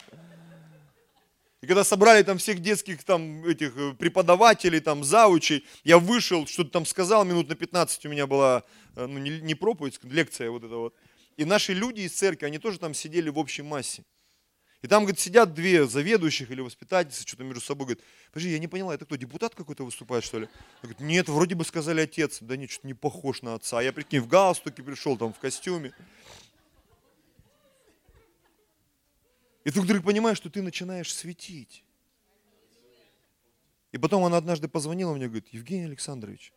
[1.62, 6.70] И когда собрали там всех детских там этих э, преподавателей, там заучей, я вышел, что-то
[6.70, 8.64] там сказал, минут на 15 у меня была,
[8.96, 10.94] э, ну не, не проповедь, лекция вот эта вот.
[11.38, 14.04] И наши люди из церкви, они тоже там сидели в общей массе.
[14.84, 18.68] И там, говорит, сидят две заведующих или воспитательницы, что-то между собой, говорит, подожди, я не
[18.68, 20.48] поняла, это кто, депутат какой-то выступает, что ли?
[20.82, 22.40] Говорит, нет, вроде бы сказали отец.
[22.42, 23.78] Да нет, что-то не похож на отца.
[23.78, 25.94] А я, прикинь, в галстуке пришел, там, в костюме.
[29.64, 31.82] И ты вдруг понимаешь, что ты начинаешь светить.
[33.90, 36.52] И потом она однажды позвонила мне, говорит, Евгений Александрович,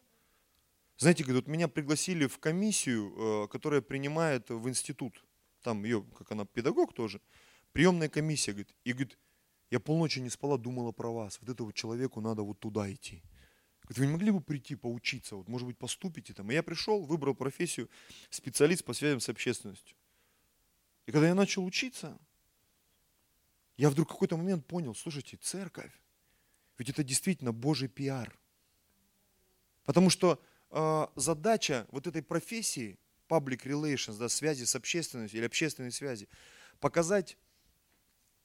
[0.97, 5.23] знаете, говорит, вот меня пригласили в комиссию, э, которая принимает в институт.
[5.63, 7.21] Там ее, как она, педагог тоже
[7.73, 9.17] приемная комиссия, говорит, и говорит,
[9.69, 11.39] я полночи не спала, думала про вас.
[11.41, 13.21] Вот этому человеку надо вот туда идти.
[13.83, 16.51] Говорит, вы не могли бы прийти поучиться, вот, может быть, поступите там.
[16.51, 17.89] И я пришел, выбрал профессию
[18.29, 19.95] специалист по связям с общественностью.
[21.05, 22.17] И когда я начал учиться,
[23.77, 25.91] я вдруг какой-то момент понял, слушайте, церковь,
[26.77, 28.37] ведь это действительно Божий пиар.
[29.85, 32.99] Потому что э, задача вот этой профессии,
[33.29, 36.27] public relations, да, связи с общественностью или общественной связи,
[36.79, 37.37] показать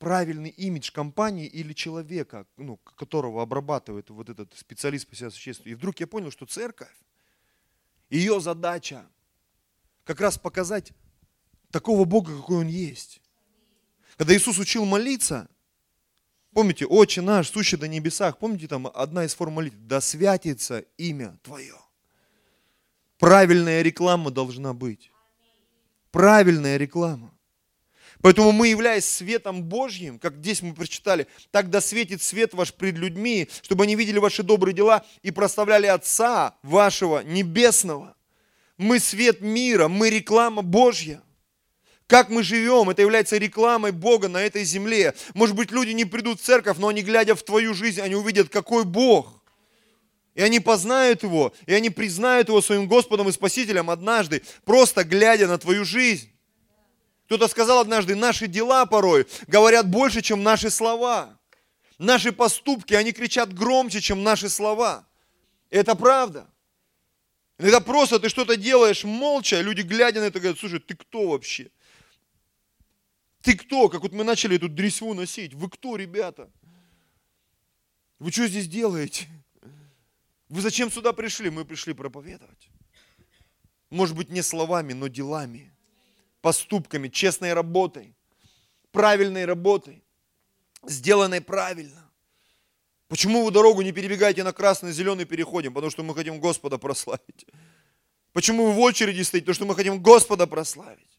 [0.03, 5.71] правильный имидж компании или человека, ну, которого обрабатывает вот этот специалист по существу.
[5.71, 6.91] И вдруг я понял, что церковь,
[8.11, 9.07] ее задача
[10.03, 10.93] как раз показать
[11.71, 13.23] такого Бога, какой Он есть.
[14.17, 15.49] Когда Иисус учил молиться,
[16.53, 21.39] помните, «Отче наш, сущий на небесах», помните, там одна из форм молитвы, «Да святится имя
[21.45, 21.77] Твое».
[23.19, 25.13] Правильная реклама должна быть.
[26.11, 27.33] Правильная реклама.
[28.23, 32.97] Поэтому мы, являясь светом Божьим, как здесь мы прочитали, так да светит свет ваш пред
[32.97, 38.15] людьми, чтобы они видели ваши добрые дела и прославляли Отца вашего Небесного.
[38.79, 41.21] Мы свет мира, мы реклама Божья.
[42.07, 45.15] Как мы живем, это является рекламой Бога на этой земле.
[45.35, 48.51] Может быть, люди не придут в церковь, но они, глядя в твою жизнь, они увидят,
[48.51, 49.43] какой Бог.
[50.35, 55.49] И они познают Его, и они признают Его своим Господом и Спасителем однажды, просто глядя
[55.49, 56.32] на твою жизнь.
[57.33, 61.41] Кто-то сказал однажды, наши дела порой говорят больше, чем наши слова.
[61.97, 65.09] Наши поступки, они кричат громче, чем наши слова.
[65.71, 66.47] Это правда.
[67.57, 71.71] Иногда просто ты что-то делаешь молча, люди глядя на это говорят, слушай, ты кто вообще?
[73.41, 73.89] Ты кто?
[73.89, 75.55] Как вот мы начали эту дресву носить.
[75.55, 76.51] Вы кто, ребята?
[78.19, 79.27] Вы что здесь делаете?
[80.51, 81.49] Вы зачем сюда пришли?
[81.49, 82.69] Мы пришли проповедовать.
[83.89, 85.72] Может быть, не словами, но делами,
[86.43, 88.15] поступками, честной работой,
[88.91, 90.03] правильной работой,
[90.87, 92.11] сделанной правильно.
[93.09, 95.73] Почему вы дорогу не перебегаете на красный, зеленый переходим?
[95.73, 97.47] Потому что мы хотим Господа прославить.
[98.33, 99.45] Почему вы в очереди стоите?
[99.45, 101.19] Потому что мы хотим Господа прославить.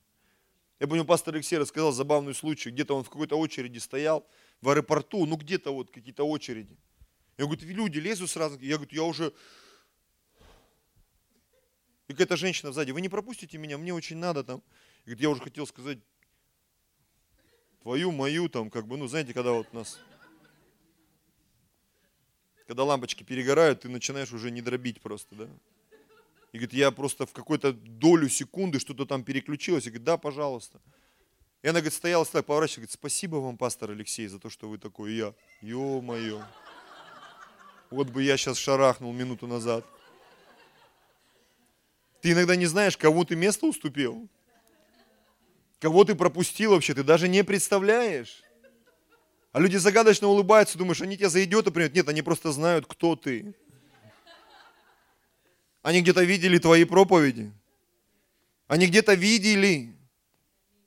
[0.80, 2.72] Я помню, пастор Алексей рассказал забавный случай.
[2.72, 4.28] Где-то он в какой-то очереди стоял,
[4.62, 6.78] в аэропорту, ну где-то вот какие-то очереди.
[7.38, 8.60] Я говорю, люди лезут сразу.
[8.60, 9.34] Я говорю, я уже...
[12.08, 14.62] И какая-то женщина сзади, вы не пропустите меня, мне очень надо там.
[15.04, 16.00] И говорит, я уже хотел сказать,
[17.82, 20.00] твою, мою, там, как бы, ну, знаете, когда вот нас
[22.68, 25.48] когда лампочки перегорают, ты начинаешь уже не дробить просто, да?
[26.54, 29.86] И говорит, я просто в какую-то долю секунды что-то там переключилось.
[29.86, 30.80] И говорит, да, пожалуйста.
[31.62, 34.78] И она, говорит, стояла, стояла, поворачивалась, говорит, спасибо вам, пастор Алексей, за то, что вы
[34.78, 35.12] такой.
[35.12, 36.44] И я, ё-моё.
[37.90, 39.86] Вот бы я сейчас шарахнул минуту назад.
[42.22, 44.30] Ты иногда не знаешь, кому ты место уступил.
[45.84, 48.42] Кого ты пропустил вообще, ты даже не представляешь.
[49.52, 51.94] А люди загадочно улыбаются, думаешь, они тебя за идиота примут.
[51.94, 53.54] Нет, они просто знают, кто ты.
[55.82, 57.52] Они где-то видели твои проповеди.
[58.68, 59.94] Они где-то видели.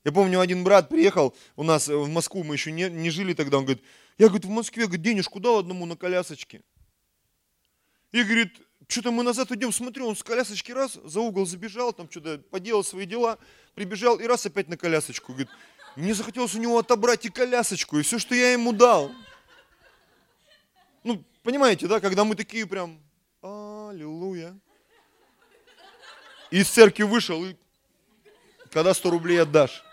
[0.03, 3.59] Я помню, один брат приехал у нас в Москву, мы еще не, не жили тогда,
[3.59, 3.83] он говорит,
[4.17, 6.63] я, говорит, в Москве, говорит, денежку дал одному на колясочке.
[8.11, 12.09] И говорит, что-то мы назад идем, смотрю, он с колясочки раз, за угол забежал, там
[12.09, 13.37] что-то поделал свои дела,
[13.75, 15.33] прибежал и раз опять на колясочку.
[15.33, 15.49] Говорит,
[15.97, 19.11] мне захотелось у него отобрать и колясочку, и все, что я ему дал.
[21.03, 23.01] Ну, понимаете, да, когда мы такие прям,
[23.41, 24.57] аллилуйя.
[26.49, 27.55] И из церкви вышел, и
[28.71, 29.83] когда 100 рублей отдашь?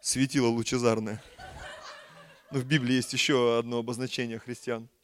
[0.00, 1.22] Светило лучезарное.
[2.52, 4.88] Но в Библии есть еще одно обозначение христиан–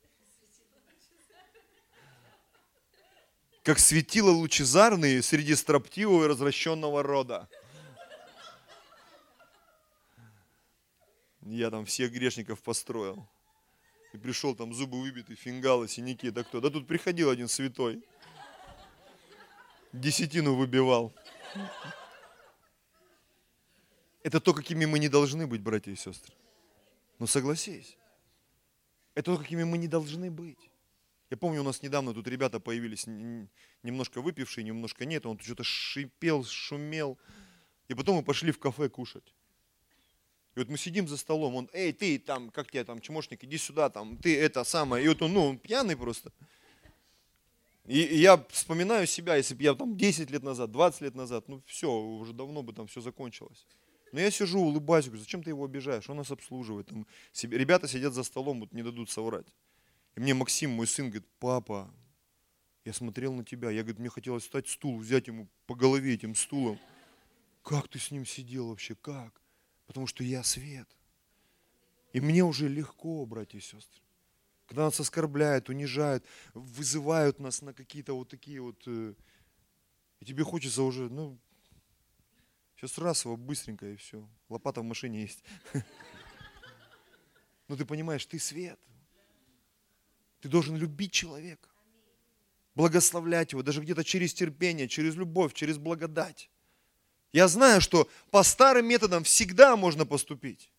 [3.68, 7.50] как светило лучезарные среди строптивого и развращенного рода.
[11.42, 13.28] Я там всех грешников построил.
[14.14, 16.30] И пришел там зубы выбиты, фингалы, синяки.
[16.30, 16.62] Да кто?
[16.62, 18.02] Да тут приходил один святой.
[19.92, 21.12] Десятину выбивал.
[24.22, 26.32] Это то, какими мы не должны быть, братья и сестры.
[27.18, 27.96] Ну согласись.
[29.14, 30.70] Это то, какими мы не должны быть.
[31.31, 33.07] Я помню, у нас недавно тут ребята появились,
[33.83, 35.26] немножко выпившие, немножко нет.
[35.26, 37.18] Он что-то шипел, шумел.
[37.88, 39.35] И потом мы пошли в кафе кушать.
[40.54, 43.59] И вот мы сидим за столом, он, эй, ты там, как тебя там, чмошник, иди
[43.59, 45.04] сюда, там, ты это самое.
[45.04, 46.33] И вот он, ну, он пьяный просто.
[47.87, 51.48] И, и я вспоминаю себя, если бы я там 10 лет назад, 20 лет назад,
[51.48, 53.66] ну все, уже давно бы там все закончилось.
[54.12, 56.08] Но я сижу, улыбаюсь, говорю, зачем ты его обижаешь?
[56.08, 56.86] Он нас обслуживает.
[56.86, 59.46] Там, себе, ребята сидят за столом, вот не дадут соврать.
[60.14, 61.92] И мне Максим, мой сын, говорит, папа,
[62.84, 66.34] я смотрел на тебя, я, говорит, мне хотелось встать стул, взять ему по голове этим
[66.34, 66.78] стулом.
[67.62, 69.42] Как ты с ним сидел вообще, как?
[69.86, 70.88] Потому что я свет.
[72.12, 74.02] И мне уже легко, братья и сестры.
[74.66, 78.82] Когда нас оскорбляют, унижают, вызывают нас на какие-то вот такие вот...
[78.86, 79.14] Э,
[80.20, 81.38] и тебе хочется уже, ну,
[82.78, 84.28] сейчас раз его быстренько и все.
[84.48, 85.42] Лопата в машине есть.
[87.68, 88.78] Но ты понимаешь, ты свет.
[90.40, 91.68] Ты должен любить человека,
[92.76, 96.48] благословлять его, даже где-то через терпение, через любовь, через благодать.
[97.32, 100.70] Я знаю, что по старым методам всегда можно поступить.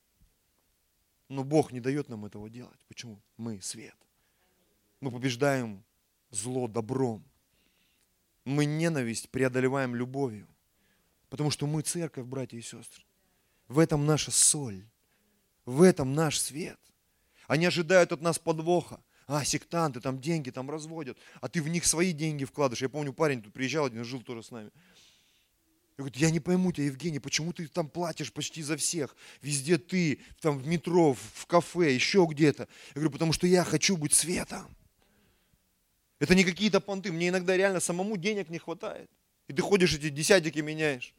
[1.28, 2.80] Но Бог не дает нам этого делать.
[2.88, 3.22] Почему?
[3.36, 3.96] Мы свет.
[5.02, 5.84] Мы побеждаем
[6.32, 7.24] зло добром.
[8.46, 10.48] Мы ненависть преодолеваем любовью.
[11.30, 13.04] Потому что мы церковь, братья и сестры.
[13.68, 14.84] В этом наша соль.
[15.66, 16.80] В этом наш свет.
[17.48, 21.86] Они ожидают от нас подвоха а, сектанты, там деньги там разводят, а ты в них
[21.86, 22.82] свои деньги вкладываешь.
[22.82, 24.72] Я помню, парень тут приезжал один, жил тоже с нами.
[25.98, 29.16] Я говорю, я не пойму тебя, Евгений, почему ты там платишь почти за всех?
[29.42, 32.68] Везде ты, там в метро, в кафе, еще где-то.
[32.90, 34.76] Я говорю, потому что я хочу быть светом.
[36.18, 37.12] Это не какие-то понты.
[37.12, 39.12] Мне иногда реально самому денег не хватает.
[39.48, 41.14] И ты ходишь эти десятики меняешь.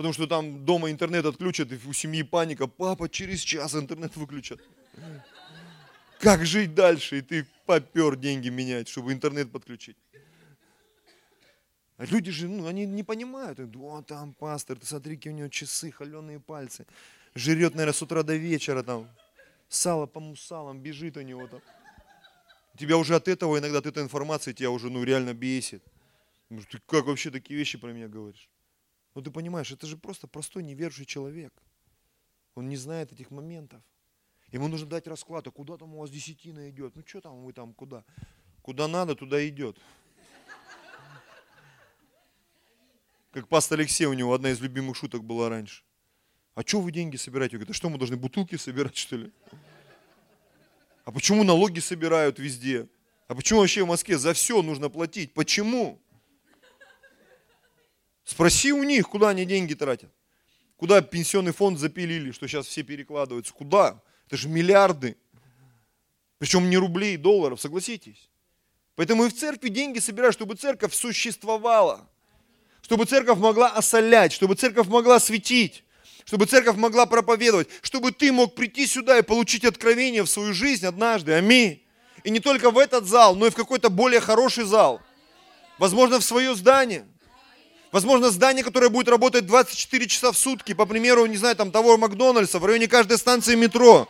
[0.00, 2.66] Потому что там дома интернет отключат, и у семьи паника.
[2.66, 4.58] Папа, через час интернет выключат
[6.20, 9.98] как жить дальше, и ты попер деньги менять, чтобы интернет подключить.
[11.98, 13.60] А люди же, ну, они не понимают.
[13.60, 16.86] О, там пастор, ты смотри, какие у него часы, холеные пальцы.
[17.34, 19.06] Жрет, наверное, с утра до вечера там.
[19.68, 21.60] Сало по мусалам бежит у него там.
[22.78, 25.82] Тебя уже от этого иногда от этой информации тебя уже, ну, реально бесит.
[26.48, 28.48] Ты как вообще такие вещи про меня говоришь?
[29.14, 31.52] Ну ты понимаешь, это же просто простой неверующий человек.
[32.54, 33.82] Он не знает этих моментов.
[34.52, 36.96] Ему нужно дать расклад, а куда там у вас десятина идет?
[36.96, 38.04] Ну что там вы там, куда?
[38.62, 39.78] Куда надо, туда идет.
[43.32, 45.84] Как пастор Алексей, у него одна из любимых шуток была раньше.
[46.54, 47.56] А что вы деньги собираете?
[47.56, 49.32] Говорит, а что мы должны бутылки собирать, что ли?
[51.04, 52.88] А почему налоги собирают везде?
[53.28, 55.32] А почему вообще в Москве за все нужно платить?
[55.32, 56.02] Почему?
[58.30, 60.08] Спроси у них, куда они деньги тратят.
[60.76, 63.52] Куда пенсионный фонд запилили, что сейчас все перекладываются?
[63.52, 64.00] Куда?
[64.28, 65.16] Это же миллиарды.
[66.38, 68.30] Причем не рублей, долларов, согласитесь.
[68.94, 72.08] Поэтому и в церкви деньги собирают, чтобы церковь существовала.
[72.82, 75.82] Чтобы церковь могла осолять, чтобы церковь могла светить,
[76.24, 80.86] чтобы церковь могла проповедовать, чтобы ты мог прийти сюда и получить откровение в свою жизнь
[80.86, 81.32] однажды.
[81.32, 81.82] Аминь.
[82.22, 85.02] И не только в этот зал, но и в какой-то более хороший зал.
[85.78, 87.08] Возможно, в свое здание.
[87.92, 91.96] Возможно, здание, которое будет работать 24 часа в сутки, по примеру, не знаю, там того
[91.98, 94.08] Макдональдса, в районе каждой станции метро,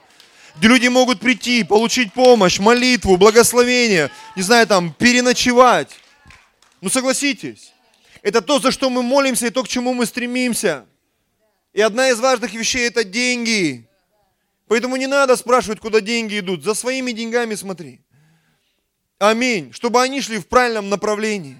[0.57, 5.89] где люди могут прийти, получить помощь, молитву, благословение, не знаю, там, переночевать.
[6.83, 7.73] Ну, согласитесь,
[8.23, 10.85] это то, за что мы молимся и то, к чему мы стремимся.
[11.73, 13.87] И одна из важных вещей– это деньги.
[14.67, 16.65] Поэтому не надо спрашивать, куда деньги идут.
[16.65, 18.01] За своими деньгами смотри.
[19.19, 19.73] Аминь.
[19.73, 21.57] Чтобы они шли в правильном направлении.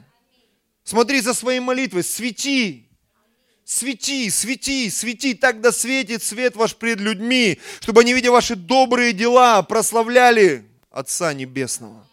[0.91, 2.89] Смотри за своей молитвой, свети.
[3.65, 9.13] Свети, свети, свети, так да светит свет ваш пред людьми, чтобы они, видя ваши добрые
[9.13, 12.05] дела, прославляли Отца Небесного.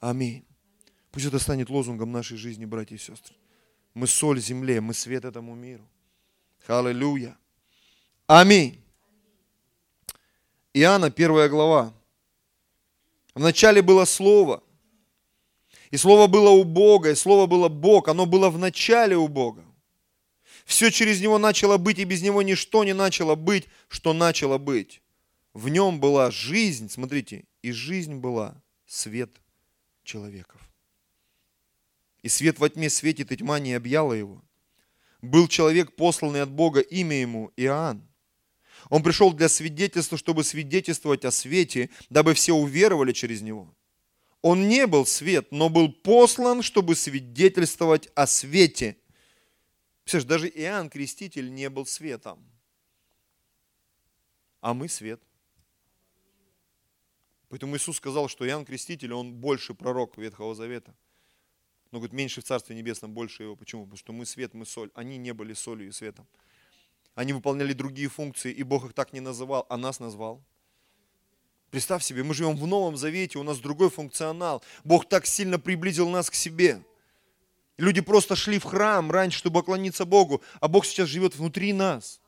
[0.00, 0.44] Аминь.
[1.12, 3.36] Пусть это станет лозунгом нашей жизни, братья и сестры.
[3.94, 5.88] Мы соль земле, мы свет этому миру.
[6.66, 7.38] Аллилуйя.
[8.26, 8.82] Аминь.
[10.74, 11.94] Иоанна, первая глава.
[13.36, 14.64] Вначале было Слово,
[15.90, 19.64] и Слово было у Бога, и Слово было Бог, оно было в начале у Бога.
[20.64, 25.00] Все через Него начало быть, и без Него ничто не начало быть, что начало быть.
[25.54, 29.30] В Нем была жизнь, смотрите, и жизнь была свет
[30.04, 30.60] человеков.
[32.22, 34.42] И свет во тьме светит, и тьма не объяла его.
[35.22, 38.06] Был человек, посланный от Бога, имя ему Иоанн.
[38.90, 43.74] Он пришел для свидетельства, чтобы свидетельствовать о свете, дабы все уверовали через него.
[44.42, 48.96] Он не был свет, но был послан, чтобы свидетельствовать о свете.
[50.04, 52.44] Представляешь, даже Иоанн Креститель не был светом.
[54.60, 55.20] А мы свет.
[57.48, 60.94] Поэтому Иисус сказал, что Иоанн Креститель, он больше пророк Ветхого Завета.
[61.90, 63.56] Но, говорит, меньше в Царстве Небесном, больше его.
[63.56, 63.84] Почему?
[63.84, 64.90] Потому что мы свет, мы соль.
[64.94, 66.26] Они не были солью и светом.
[67.14, 70.44] Они выполняли другие функции, и Бог их так не называл, а нас назвал.
[71.70, 74.62] Представь себе, мы живем в Новом Завете, у нас другой функционал.
[74.84, 76.82] Бог так сильно приблизил нас к себе.
[77.76, 82.20] Люди просто шли в храм раньше, чтобы поклониться Богу, а Бог сейчас живет внутри нас.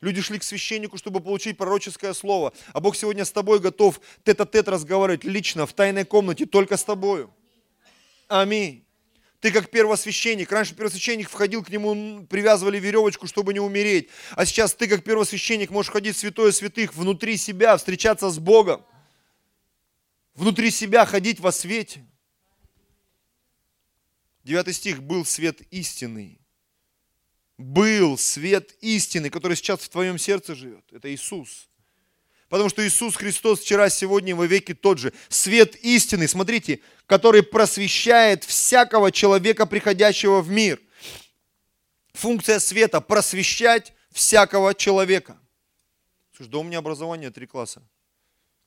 [0.00, 4.68] Люди шли к священнику, чтобы получить пророческое слово, а Бог сегодня с тобой готов тет-а-тет
[4.68, 7.30] разговаривать лично, в тайной комнате, только с тобою.
[8.28, 8.86] Аминь.
[9.40, 10.52] Ты как первосвященник.
[10.52, 14.10] Раньше первосвященник входил к нему, привязывали веревочку, чтобы не умереть.
[14.32, 18.84] А сейчас ты как первосвященник можешь ходить в святое святых, внутри себя, встречаться с Богом.
[20.34, 22.06] Внутри себя ходить во свете.
[24.44, 25.02] Девятый стих.
[25.02, 26.38] Был свет истинный.
[27.56, 30.84] Был свет истины, который сейчас в твоем сердце живет.
[30.92, 31.69] Это Иисус.
[32.50, 35.12] Потому что Иисус Христос вчера, сегодня во веки тот же.
[35.28, 40.80] Свет истины, смотрите, который просвещает всякого человека, приходящего в мир.
[42.12, 45.38] Функция света– просвещать всякого человека.
[46.36, 47.82] Слушай, да у меня образование три класса.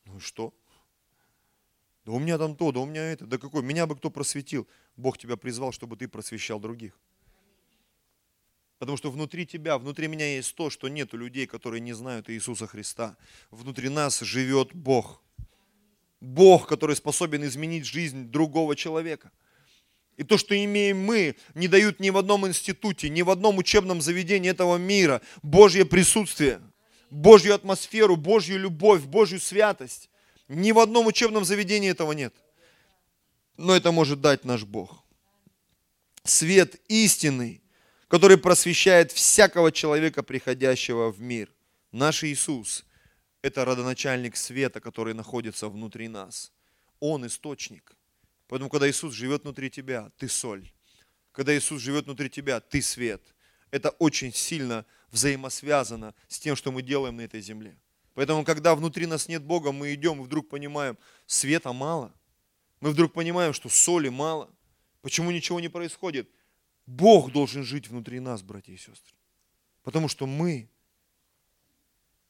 [0.06, 0.54] Ну и что?
[2.06, 3.26] Да у меня там то, да у меня это.
[3.26, 3.64] Да какой?
[3.64, 4.66] Меня бы кто просветил?
[4.96, 6.98] Бог тебя призвал, чтобы ты просвещал других.
[8.84, 12.30] Потому что внутри тебя, внутри меня есть то, что нет у людей, которые не знают
[12.30, 13.16] Иисуса Христа.
[13.50, 15.24] Внутри нас живет Бог.
[16.20, 19.32] Бог, который способен изменить жизнь другого человека.
[20.18, 24.02] И то, что имеем мы, не дают ни в одном институте, ни в одном учебном
[24.02, 26.60] заведении этого мира Божье присутствие,
[27.10, 30.10] Божью атмосферу, Божью любовь, Божью святость.
[30.50, 32.36] Ни в одном учебном заведении этого нет.
[33.56, 35.06] Но это может дать наш Бог.
[36.26, 37.63] Свет истинный
[38.14, 41.50] который просвещает всякого человека, приходящего в мир.
[41.92, 42.86] Наш Иисус–
[43.42, 46.52] это родоначальник света, который находится внутри нас.
[47.00, 47.92] Он источник.
[48.48, 50.72] Поэтому, когда Иисус живет внутри тебя, ты соль.
[51.32, 53.24] Когда Иисус живет внутри тебя, ты свет.
[53.72, 57.76] Это очень сильно взаимосвязано с тем, что мы делаем на этой земле.
[58.14, 62.14] Поэтому, когда внутри нас нет Бога, мы идем и вдруг понимаем, света мало.
[62.80, 64.52] Мы вдруг понимаем, что соли мало–
[65.04, 66.30] Почему ничего не происходит?
[66.86, 69.16] Бог должен жить внутри нас, братья и сестры.
[69.84, 70.70] Потому что мы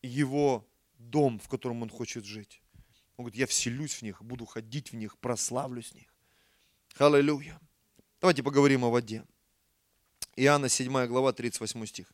[0.02, 2.62] Его дом, в котором Он хочет жить.
[3.18, 6.14] Он говорит, я вселюсь в них, буду ходить в них, прославлюсь в них.
[6.98, 7.60] Аллилуйя.
[8.22, 9.26] Давайте поговорим о воде.
[10.36, 12.14] Иоанна 7 глава, 38 стих.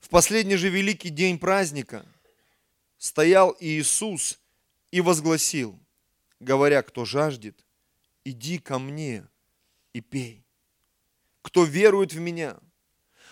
[0.00, 2.04] В последний же великий день праздника
[2.98, 4.40] стоял Иисус
[4.90, 5.78] и возгласил,
[6.40, 7.64] говоря, кто жаждет,
[8.24, 9.26] иди ко мне
[9.92, 10.41] и пей.
[11.42, 12.58] Кто верует в меня,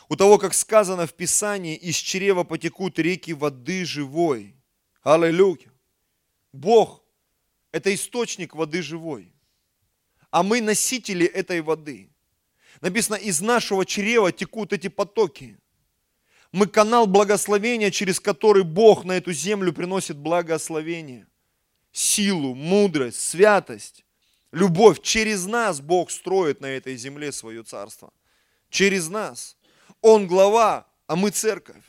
[0.09, 4.57] у того, как сказано в Писании, из чрева потекут реки воды живой.
[5.03, 5.73] Аллилуйя.
[6.53, 7.05] Бог–
[7.73, 9.33] это источник воды живой
[10.31, 12.11] а мы носители этой воды.
[12.81, 15.59] Написано, из нашего чрева текут эти потоки.
[16.53, 21.27] Мы канал благословения, через который Бог на эту землю приносит благословение,
[21.93, 24.05] силу, мудрость, святость,
[24.53, 25.01] любовь.
[25.03, 28.13] Через нас Бог строит на этой земле свое царство.
[28.69, 29.57] Через нас.
[30.01, 31.85] Он глава, а мы церковь.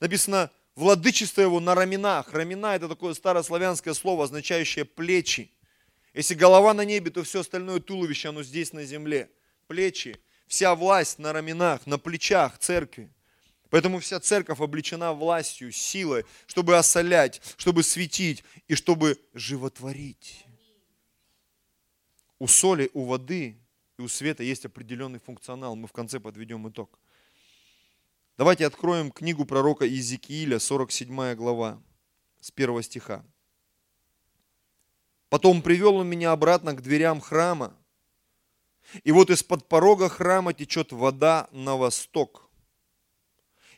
[0.00, 2.32] Написано, владычество его на раменах.
[2.32, 5.50] Рамена– это такое старославянское слово, означающее плечи.
[6.14, 9.30] Если голова на небе, то все остальное туловище, оно здесь на земле.
[9.66, 13.10] Плечи, вся власть на раменах, на плечах церкви.
[13.68, 20.45] Поэтому вся церковь облечена властью, силой, чтобы осолять, чтобы светить и чтобы животворить.
[22.38, 23.58] У соли, у воды
[23.98, 25.74] и у света есть определенный функционал.
[25.74, 26.98] Мы в конце подведем итог.
[28.36, 31.80] Давайте откроем книгу пророка Иезекииля, 47 глава,
[32.40, 33.24] с 1 стиха.
[35.30, 37.74] Потом привел он меня обратно к дверям храма.
[39.02, 42.50] И вот из-под порога храма течет вода на восток.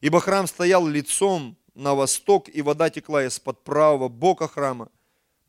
[0.01, 4.91] Ибо храм стоял лицом на восток, и вода текла из-под правого бока храма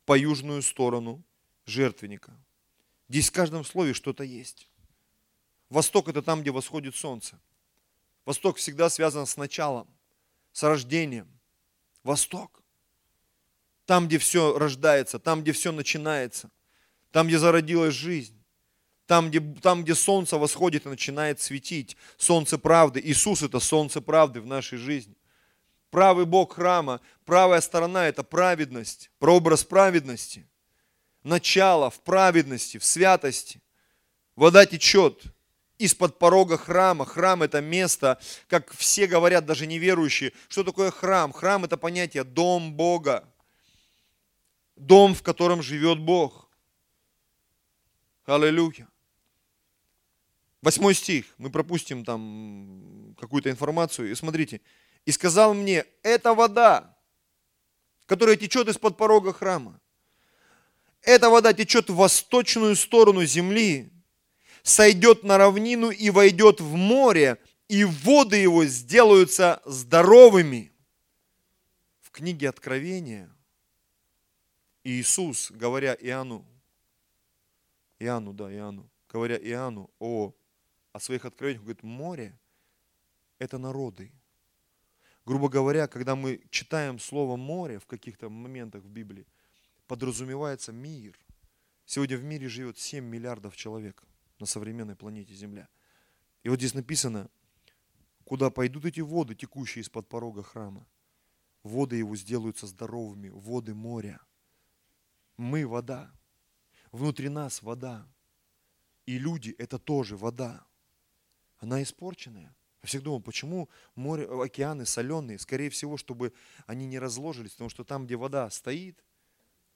[0.06, 1.22] по южную сторону
[1.66, 2.32] жертвенника.
[3.10, 4.68] Здесь в каждом слове что-то есть.
[5.68, 7.40] Восток– это там, где восходит солнце.
[8.24, 9.88] Восток всегда связан с началом,
[10.52, 11.28] с рождением.
[12.04, 12.62] Восток
[13.84, 16.52] там, где все рождается, там, где все начинается,
[17.10, 18.40] там, где зародилась жизнь,
[19.06, 23.00] там где, там, где солнце восходит и начинает светить, солнце правды.
[23.02, 25.16] Иисус– это солнце правды в нашей жизни.
[25.90, 30.46] Правый бок храма, правая сторона– это праведность, прообраз праведности.
[31.22, 33.60] Начало в праведности, в святости.
[34.36, 35.22] Вода течет
[35.78, 37.04] из-под порога храма.
[37.04, 38.18] Храм– это место,
[38.48, 40.32] как все говорят, даже неверующие.
[40.48, 41.32] Что такое храм?
[41.32, 43.30] Храм– это понятие дом Бога
[44.80, 46.48] дом, в котором живет Бог.
[48.24, 48.88] Аллилуйя.
[50.62, 54.10] Восьмой стих, мы пропустим там какую-то информацию.
[54.10, 54.60] И смотрите,
[55.04, 56.96] и сказал мне, это вода,
[58.06, 59.80] которая течет из-под порога храма.
[61.02, 63.90] Эта вода течет в восточную сторону земли,
[64.62, 67.38] сойдет на равнину и войдет в море,
[67.68, 70.72] и воды его сделаются здоровыми.
[72.00, 73.30] В книге Откровения–
[74.84, 76.44] Иисус, говоря Иоанну,
[77.98, 80.32] Иоанну, да, Иоанну, говоря Иоанну о,
[80.92, 82.38] о своих откровениях, говорит, море–
[83.38, 84.10] это народы.
[85.26, 89.26] Грубо говоря, когда мы читаем слово «море» в каких-то моментах в Библии,
[89.90, 91.18] подразумевается мир.
[91.84, 94.04] Сегодня в мире живет 7 миллиардов человек
[94.38, 95.68] на современной планете Земля.
[96.44, 97.28] И вот здесь написано,
[98.24, 100.86] куда пойдут эти воды, текущие из-под порога храма.
[101.64, 104.20] Воды его сделаются здоровыми, воды моря–
[105.40, 106.12] мы вода.
[106.92, 108.06] Внутри нас вода.
[109.06, 110.66] И люди– это тоже вода.
[111.58, 112.54] Она испорченная.
[112.82, 115.38] Я всегда думал, почему море, океаны соленые?
[115.38, 116.32] Скорее всего, чтобы
[116.66, 119.02] они не разложились, потому что там, где вода стоит,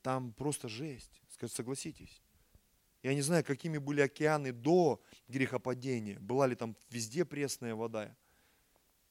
[0.04, 1.22] там просто жесть.
[1.48, 2.22] Согласитесь.
[3.02, 6.20] Я не знаю, какими были океаны до грехопадения.
[6.20, 8.14] Была ли там везде пресная вода?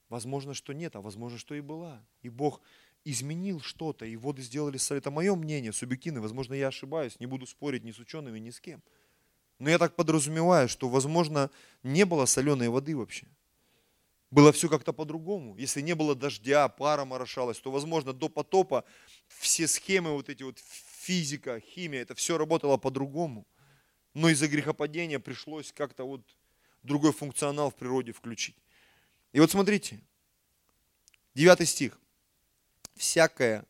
[0.08, 2.06] Возможно, что нет, а возможно, что и была.
[2.22, 2.62] И Бог
[3.06, 5.00] изменил что-то, и воды сделали соль.
[5.00, 8.60] Это мое мнение, субъективное, возможно, я ошибаюсь, не буду спорить ни с учеными, ни с
[8.60, 8.84] кем.
[9.58, 11.50] Но я так подразумеваю, что, возможно,
[11.82, 13.28] не было соленой воды вообще.
[14.34, 15.56] Было все как-то по-другому.
[15.58, 18.84] Если не было дождя, пара морошалась, то, возможно, до потопа
[19.28, 23.46] все схемы, вот эти вот физика, химия, это все работало по-другому.
[24.16, 26.22] Но из-за грехопадения пришлось как-то вот
[26.82, 28.58] другой функционал в природе включить.
[29.34, 30.02] И вот смотрите,
[31.36, 32.00] девятый стих
[32.96, 33.68] всякое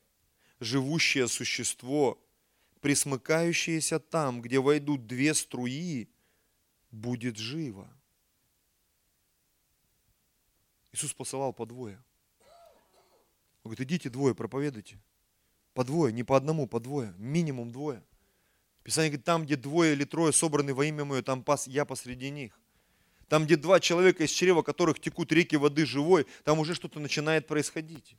[0.61, 2.25] живущее существо,
[2.79, 6.07] присмыкающееся там, где войдут две струи,
[6.89, 7.89] будет живо.
[10.93, 12.01] Иисус посылал по двое.
[13.63, 14.99] Он говорит, идите двое, проповедуйте.
[15.73, 18.03] По двое, не по одному, по двое, минимум двое.
[18.83, 22.29] Писание говорит, там, где двое или трое собраны во имя Мое, там пас я посреди
[22.29, 22.59] них.
[23.27, 27.47] Там, где два человека из чрева, которых текут реки воды живой, там уже что-то начинает
[27.47, 28.15] происходить.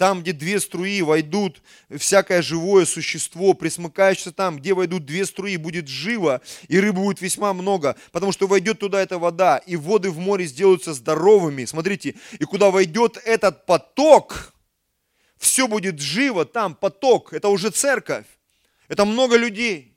[0.00, 1.60] Там, где две струи войдут,
[1.94, 7.52] всякое живое существо, присмыкающееся там, где войдут две струи, будет живо, и рыбы будет весьма
[7.52, 11.66] много, потому что войдет туда эта вода, и воды в море сделаются здоровыми.
[11.66, 14.54] Смотрите, и куда войдет этот поток,
[15.36, 18.24] все будет живо, там поток, это уже церковь,
[18.88, 19.89] это много людей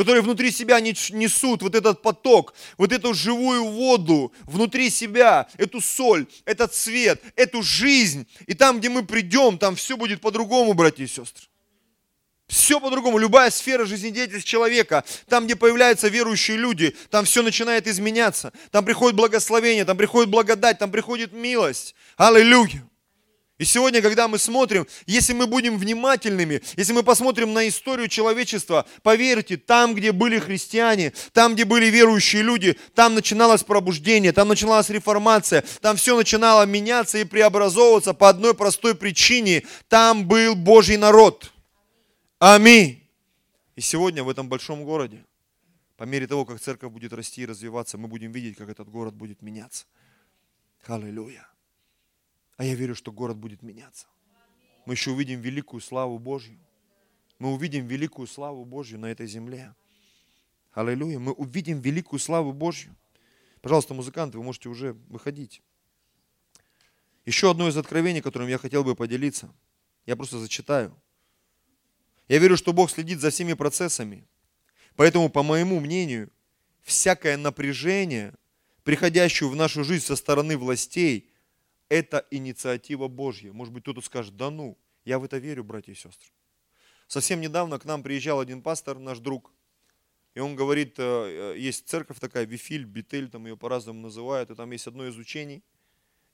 [0.00, 6.26] которые внутри себя несут вот этот поток, вот эту живую воду внутри себя, эту соль,
[6.46, 8.26] этот цвет, эту жизнь.
[8.46, 11.48] И там, где мы придем, там все будет по-другому, братья и сестры.
[12.48, 13.18] Все по-другому.
[13.18, 18.54] Любая сфера жизнедеятельности человека, там, где появляются верующие люди, там все начинает изменяться.
[18.70, 21.94] Там приходит благословение, там приходит благодать, там приходит милость.
[22.16, 22.89] Аллилуйя.
[23.60, 28.86] И сегодня, когда мы смотрим, если мы будем внимательными, если мы посмотрим на историю человечества,
[29.02, 34.88] поверьте, там, где были христиане, там, где были верующие люди, там начиналось пробуждение, там начиналась
[34.88, 39.64] реформация, там все начинало меняться и преобразовываться по одной простой причине.
[39.88, 41.52] Там был Божий народ.
[42.38, 43.06] Аминь.
[43.76, 45.22] И сегодня в этом большом городе,
[45.98, 49.12] по мере того, как церковь будет расти и развиваться, мы будем видеть, как этот город
[49.12, 49.84] будет меняться.
[50.86, 51.49] Аллилуйя.
[52.60, 54.06] А я верю, что город будет меняться.
[54.84, 56.58] Мы еще увидим великую славу Божью.
[57.38, 59.74] Мы увидим великую славу Божью на этой земле.
[60.74, 61.18] Аллилуйя.
[61.18, 62.94] Мы увидим великую славу Божью.
[63.62, 65.62] Пожалуйста, музыканты, вы можете уже выходить.
[67.24, 69.50] Еще одно из откровений, которым я хотел бы поделиться.
[70.04, 70.94] Я просто зачитаю.
[72.28, 74.28] Я верю, что Бог следит за всеми процессами.
[74.96, 76.30] Поэтому, по моему мнению,
[76.82, 78.34] всякое напряжение,
[78.84, 81.29] приходящее в нашу жизнь со стороны властей,
[81.90, 83.52] это инициатива Божья.
[83.52, 86.30] Может быть, кто-то скажет, да ну, я в это верю, братья и сестры.
[87.08, 89.52] Совсем недавно к нам приезжал один пастор, наш друг,
[90.34, 94.54] и он говорит, э, э, есть церковь такая, Вифиль, Битель, там ее по-разному называют, и
[94.54, 95.64] там есть одно из учений.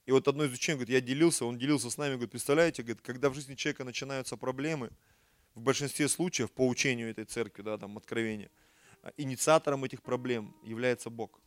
[0.04, 3.00] И вот одно из учений, говорит, я делился, он делился с нами, говорит, представляете, говорит,
[3.00, 4.90] когда в жизни человека начинаются проблемы,
[5.54, 8.50] в большинстве случаев, по учению этой церкви, да, там, откровения,
[9.02, 11.40] э, инициатором этих проблем является Бог.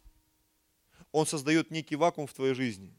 [1.11, 2.97] Он создает некий вакуум в твоей жизни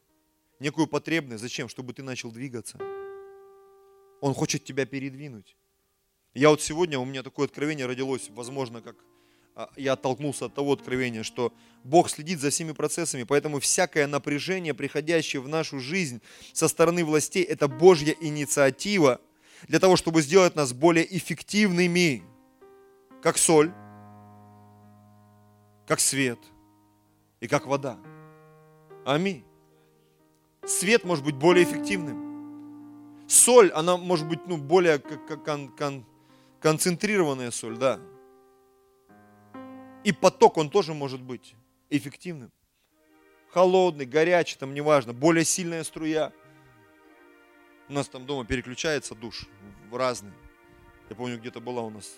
[0.61, 1.41] некую потребность.
[1.41, 1.67] Зачем?
[1.67, 2.77] Чтобы ты начал двигаться.
[4.21, 5.57] Он хочет тебя передвинуть.
[6.33, 8.95] Я вот сегодня, у меня такое откровение родилось, возможно, как
[9.55, 11.51] а, я оттолкнулся от того откровения, что
[11.83, 16.21] Бог следит за всеми процессами, поэтому всякое напряжение, приходящее в нашу жизнь
[16.53, 19.19] со стороны властей, это Божья инициатива
[19.67, 22.23] для того, чтобы сделать нас более эффективными,
[23.21, 23.73] как соль,
[25.85, 26.39] как свет
[27.41, 27.99] и как вода.
[29.05, 29.43] Аминь
[30.65, 33.25] свет может быть более эффективным.
[33.27, 36.05] Соль, она может быть ну, более кон, кон,
[36.59, 37.99] концентрированная соль, да.
[40.03, 41.55] И поток, он тоже может быть
[41.89, 42.51] эффективным.
[43.49, 46.31] Холодный, горячий, там неважно, более сильная струя.
[47.89, 49.47] У нас там дома переключается душ
[49.89, 50.33] в разный.
[51.09, 52.17] Я помню, где-то была у нас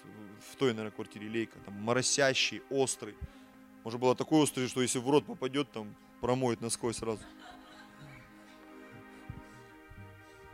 [0.51, 3.15] в той, наверное, квартире лейка, там моросящий, острый.
[3.83, 7.23] Может, было такой острый, что если в рот попадет, там промоет насквозь сразу.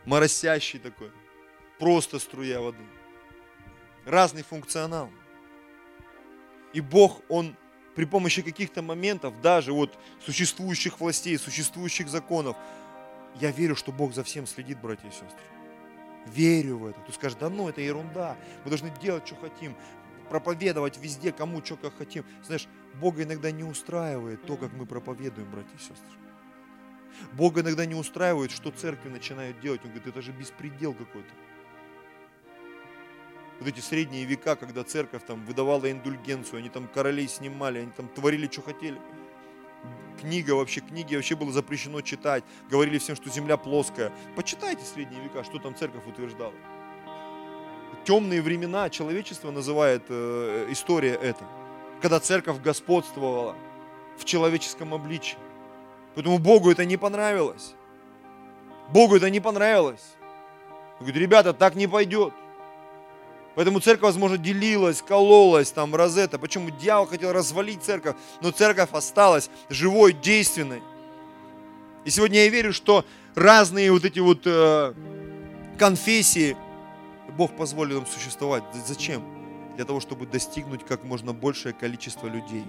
[0.04, 1.10] Моросящий такой,
[1.78, 2.84] просто струя воды.
[4.04, 5.10] Разный функционал.
[6.72, 7.56] И Бог, Он
[7.94, 12.56] при помощи каких-то моментов, даже вот существующих властей, существующих законов,
[13.40, 15.28] я верю, что Бог за всем следит, братья и сестры.
[16.26, 17.00] Верю в это.
[17.00, 18.36] Ты скажешь, да ну, это ерунда.
[18.64, 19.76] Мы должны делать, что хотим.
[20.28, 22.24] Проповедовать везде, кому, что, как хотим.
[22.44, 26.29] Знаешь, Бога иногда не устраивает то, как мы проповедуем, братья и сестры.
[27.32, 29.80] Бога иногда не устраивает, что церкви начинают делать.
[29.84, 31.30] Он говорит, это же беспредел какой-то.
[33.60, 38.08] Вот эти средние века, когда церковь там выдавала индульгенцию, они там королей снимали, они там
[38.08, 38.98] творили, что хотели.
[40.18, 42.42] Книга вообще, книги вообще было запрещено читать.
[42.70, 44.12] Говорили всем, что земля плоская.
[44.34, 46.54] Почитайте средние века, что там церковь утверждала.
[48.04, 51.44] Темные времена человечество называет э, история это.
[52.00, 53.56] Когда церковь господствовала
[54.18, 55.38] в человеческом обличии.
[56.14, 57.74] Поэтому Богу это не понравилось.
[58.92, 60.16] Богу это не понравилось.
[60.98, 62.32] Он говорит, ребята, так не пойдет.
[63.54, 66.38] Поэтому церковь, возможно, делилась, кололась, там, розета.
[66.38, 70.82] Почему дьявол хотел развалить церковь, но церковь осталась живой, действенной.
[72.04, 73.04] И сегодня я верю, что
[73.34, 74.94] разные вот эти вот э,
[75.78, 76.56] конфессии,
[77.36, 78.64] Бог позволил им существовать.
[78.86, 79.22] Зачем?
[79.76, 82.64] Для того, чтобы достигнуть как можно большее количество людей.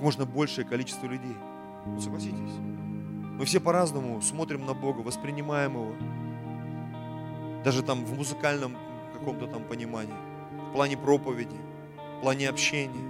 [0.00, 1.36] Как можно большее количество людей.
[2.00, 2.56] Согласитесь.
[3.38, 5.92] Мы все по-разному смотрим на Бога, воспринимаем Его.
[7.64, 8.78] Даже там в музыкальном
[9.12, 10.14] каком-то там понимании.
[10.70, 11.58] в плане проповеди,
[12.16, 13.04] в плане общения.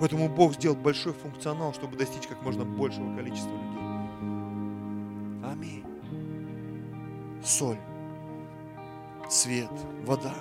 [0.00, 3.78] Поэтому Бог сделал большой функционал, чтобы достичь как можно большего количества людей.
[5.44, 5.84] Аминь.
[7.44, 7.78] Соль,
[9.30, 9.70] свет,
[10.04, 10.34] вода.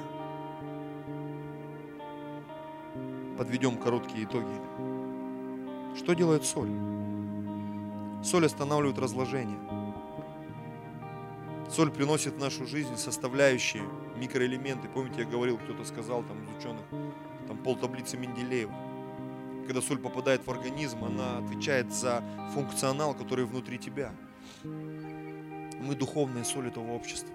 [3.38, 4.85] Подведем короткие итоги.
[5.96, 6.70] Что делает соль?
[8.22, 9.60] Соль останавливает разложение.
[11.70, 13.84] Соль приносит в нашу жизнь составляющие,
[14.18, 14.90] микроэлементы.
[14.90, 16.84] Помните, я говорил, кто-то сказал там из ученых,
[17.48, 18.74] там пол таблицы Менделеева.
[19.66, 22.24] Когда соль попадает в организм, она отвечает за
[22.54, 24.12] функционал, который внутри тебя.
[24.64, 27.34] Мы духовная соль этого общества.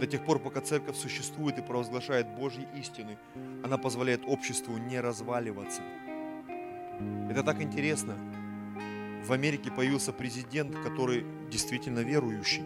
[0.00, 3.18] До тех пор, пока церковь существует и провозглашает Божьи истины,
[3.64, 5.82] она позволяет обществу не разваливаться.
[7.30, 8.14] Это так интересно.
[9.26, 12.62] В Америке появился президент, который действительно верующий.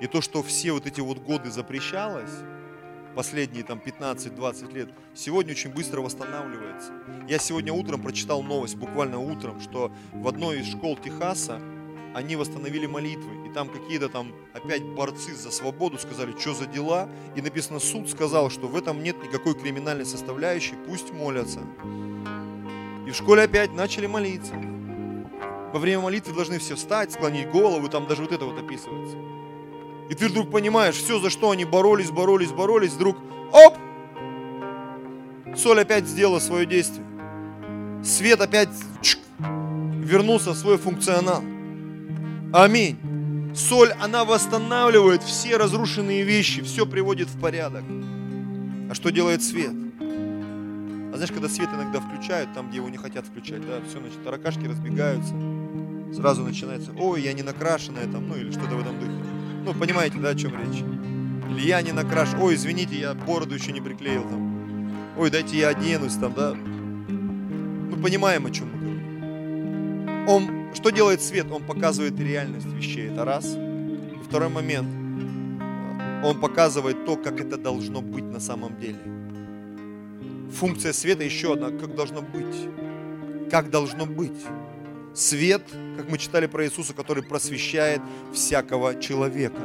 [0.00, 2.30] И то, что все вот эти вот годы запрещалось,
[3.14, 6.92] последние там 15-20 лет, сегодня очень быстро восстанавливается.
[7.28, 11.60] Я сегодня утром прочитал новость, буквально утром, что в одной из школ Техаса
[12.14, 13.48] они восстановили молитвы.
[13.48, 17.08] И там какие-то там опять борцы за свободу сказали, что за дела.
[17.36, 21.60] И написано, суд сказал, что в этом нет никакой криминальной составляющей, пусть молятся.
[23.08, 24.52] И в школе опять начали молиться.
[25.72, 29.16] Во время молитвы должны все встать, склонить голову, там даже вот это вот описывается.
[30.10, 33.16] И ты вдруг понимаешь, все, за что они боролись, боролись, боролись, вдруг,
[33.50, 33.78] оп,
[35.56, 37.06] соль опять сделала свое действие.
[38.04, 38.68] Свет опять
[39.00, 41.42] чик, вернулся в свой функционал.
[42.52, 42.98] Аминь.
[43.54, 47.84] Соль, она восстанавливает все разрушенные вещи, все приводит в порядок.
[48.90, 49.87] А что делает свет?
[51.18, 54.66] Знаешь, когда свет иногда включают, там, где его не хотят включать, да, все, значит, таракашки
[54.66, 55.34] разбегаются,
[56.14, 59.24] сразу начинается, ой, я не накрашенная там, ну или что-то в этом духе.
[59.64, 60.80] Ну, понимаете, да, о чем речь?
[61.50, 64.92] Или я не накраш, ой, извините, я бороду еще не приклеил там.
[65.18, 66.54] Ой, дайте я оденусь там, да.
[66.54, 70.28] Мы понимаем, о чем мы говорим.
[70.28, 71.50] Он, что делает свет?
[71.50, 73.56] Он показывает реальность вещей, это раз.
[73.56, 74.88] И второй момент,
[76.24, 79.17] он показывает то, как это должно быть на самом деле.
[80.52, 83.50] Функция света еще одна, как должно быть.
[83.50, 84.40] Как должно быть.
[85.14, 85.62] Свет,
[85.96, 88.00] как мы читали про Иисуса, который просвещает
[88.32, 89.60] всякого человека.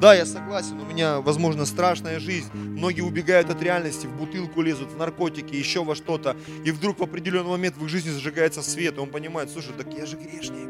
[0.00, 2.50] Да, я согласен, у меня, возможно, страшная жизнь.
[2.54, 6.36] Многие убегают от реальности, в бутылку лезут, в наркотики, еще во что-то.
[6.64, 9.92] И вдруг в определенный момент в их жизни зажигается свет, и он понимает, слушай, так
[9.96, 10.68] я же грешник.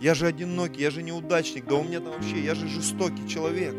[0.00, 3.74] Я же одинокий, я же неудачник, да у меня там вообще, я же жестокий человек.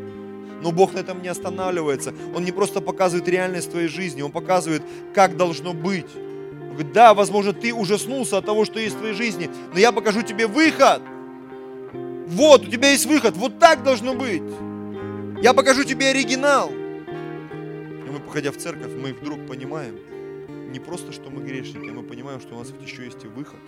[0.61, 2.13] Но Бог на этом не останавливается.
[2.35, 4.83] Он не просто показывает реальность твоей жизни, Он показывает,
[5.13, 6.07] как должно быть.
[6.15, 9.91] Он говорит, да, возможно, ты ужаснулся от того, что есть в твоей жизни, но я
[9.91, 11.01] покажу тебе выход.
[12.27, 14.43] Вот, у тебя есть выход, вот так должно быть.
[15.41, 16.69] Я покажу тебе оригинал.
[16.69, 19.97] И мы, походя в церковь, мы вдруг понимаем,
[20.71, 23.59] не просто, что мы грешники, а мы понимаем, что у нас еще есть и выход.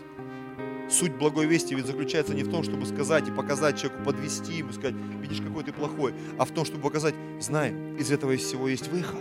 [0.89, 4.73] Суть благой вести ведь заключается не в том, чтобы сказать и показать человеку, подвести ему,
[4.73, 8.89] сказать, видишь, какой ты плохой, а в том, чтобы показать, знаем, из этого всего есть
[8.89, 9.19] выход.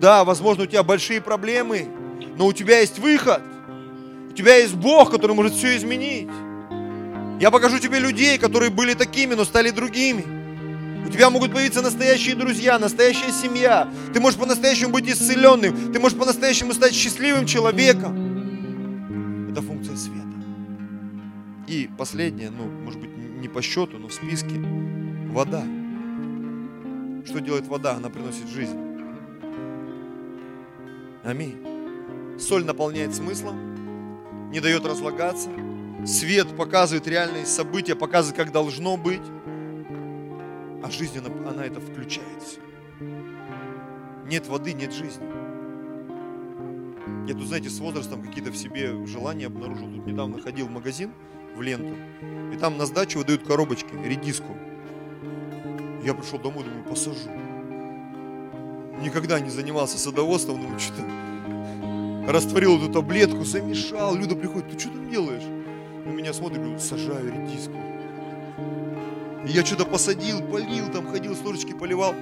[0.00, 1.88] Да, возможно, у тебя большие проблемы,
[2.36, 3.42] но у тебя есть выход.
[4.30, 6.28] У тебя есть Бог, который может все изменить.
[7.40, 10.24] Я покажу тебе людей, которые были такими, но стали другими.
[11.06, 13.88] У тебя могут появиться настоящие друзья, настоящая семья.
[14.14, 15.92] Ты можешь по-настоящему быть исцеленным.
[15.92, 18.29] Ты можешь по-настоящему стать счастливым человеком.
[19.90, 20.26] Функция света.
[21.66, 24.60] И последнее, ну, может быть, не по счету, но в списке.
[25.28, 25.62] Вода.
[27.24, 27.92] Что делает вода?
[27.92, 28.78] Она приносит жизнь.
[31.22, 32.38] Аминь.
[32.38, 35.50] Соль наполняет смыслом, не дает разлагаться.
[36.06, 39.20] Свет показывает реальные события, показывает, как должно быть.
[40.82, 42.60] А жизнь, она, она это включает.
[44.26, 45.39] Нет воды, нет жизни.
[47.26, 49.90] Я тут, знаете, с возрастом какие-то в себе желания обнаружил.
[49.90, 51.12] Тут недавно ходил в магазин,
[51.56, 51.94] в ленту,
[52.54, 54.56] и там на сдачу выдают коробочки, редиску.
[56.04, 57.30] Я пришел домой, думаю, посажу.
[59.02, 61.04] Никогда не занимался садоводством, думаю, что-то
[62.30, 64.14] растворил эту таблетку, замешал.
[64.14, 65.44] Люда приходит, ты что там делаешь?
[66.04, 67.74] На меня смотрит, говорит, сажаю редиску.
[69.46, 72.14] И я что-то посадил, полил, там ходил с ложечки, поливал.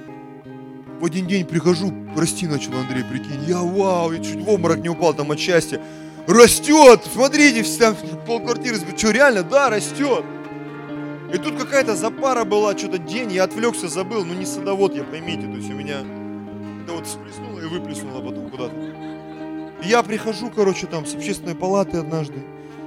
[0.99, 3.45] В один день прихожу, расти начал Андрей, прикинь.
[3.47, 5.81] Я вау, я чуть в обморок не упал там от счастья.
[6.27, 7.95] Растет, смотрите, там
[8.27, 10.25] полквартиры, что реально, да, растет.
[11.33, 15.43] И тут какая-то запара была, что-то день, я отвлекся, забыл, ну не садовод я, поймите,
[15.43, 15.99] то есть у меня
[16.83, 18.75] это вот сплеснуло и выплеснуло потом куда-то.
[19.83, 22.43] Я прихожу, короче, там с общественной палаты однажды,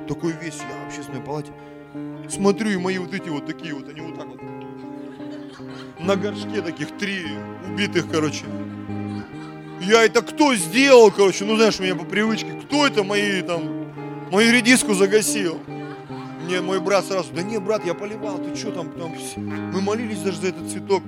[0.07, 1.53] такой весь, я в общественной палате,
[2.29, 4.41] смотрю, и мои вот эти вот такие вот, они вот так вот.
[6.05, 7.25] На горшке таких три
[7.69, 8.45] убитых, короче.
[9.81, 13.87] Я это кто сделал, короче, ну знаешь, у меня по привычке, кто это мои там,
[14.31, 15.61] мою редиску загасил?
[16.45, 20.21] Мне мой брат сразу, да не, брат, я поливал, ты что там, там, мы молились
[20.21, 21.03] даже за этот цветок.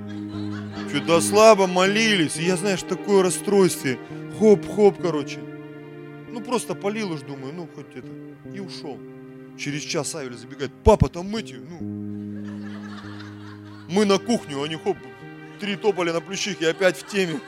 [0.88, 3.98] Что-то слабо молились, и я, знаешь, такое расстройстве,
[4.38, 5.40] хоп-хоп, короче.
[6.30, 8.08] Ну просто полил уж, думаю, ну хоть это,
[8.54, 8.98] и ушел.
[9.58, 11.78] Через час Авель забегает, папа, там эти, ну,
[13.88, 14.96] мы на кухню, они хоп,
[15.60, 17.40] три тополя на плющихе, опять в теме.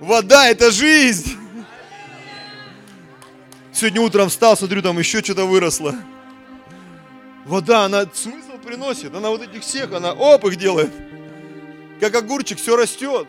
[0.00, 1.36] Вода– это жизнь.
[3.72, 5.94] Сегодня утром встал, смотрю, там еще что-то выросло.
[7.44, 9.14] Вода, она смысл приносит.
[9.14, 10.92] Она вот этих всех, она оп, их делает.
[12.00, 13.26] Как огурчик, все растет.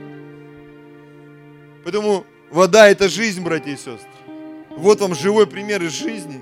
[1.83, 3.97] Поэтому вода– это жизнь, братья и сестры.
[4.69, 6.41] Вот вам живой пример из жизни,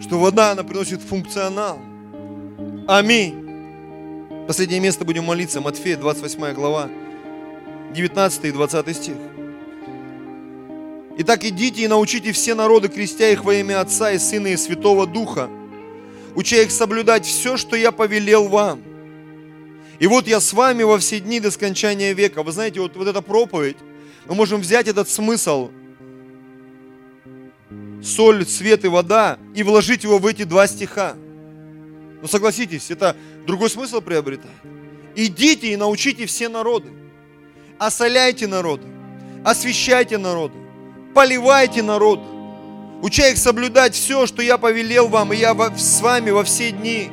[0.00, 1.78] что вода, она приносит функционал.
[2.88, 3.49] Аминь.
[4.50, 5.60] Последнее место будем молиться.
[5.60, 6.90] Матфея, 28 глава,
[7.94, 9.14] 19 и 20 стих.
[11.18, 15.06] Итак, идите и научите все народы, крестя их во имя Отца и Сына и Святого
[15.06, 15.48] Духа,
[16.34, 18.82] уча их соблюдать все, что я повелел вам.
[20.00, 22.42] И вот я с вами во все дни до скончания века.
[22.42, 23.76] Вы знаете, вот, вот эта проповедь,
[24.26, 25.70] мы можем взять этот смысл,
[28.02, 31.14] соль, свет и вода, и вложить его в эти два стиха.
[32.22, 33.16] Но согласитесь, это
[33.46, 34.56] другой смысл приобретает.
[35.14, 36.90] Идите и научите все народы.
[37.78, 38.86] Осоляйте народы.
[39.44, 40.60] Освещайте народы
[41.14, 42.20] поливайте народ,
[43.02, 47.10] уча их соблюдать все, что я повелел вам, и я с вами во все дни.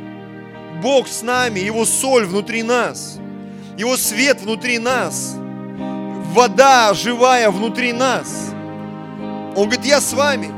[0.82, 3.18] Бог с нами, Его соль внутри нас,
[3.78, 5.36] Его свет внутри нас,
[6.34, 8.52] вода живая внутри нас.
[9.56, 10.52] Он говорит, я с вами.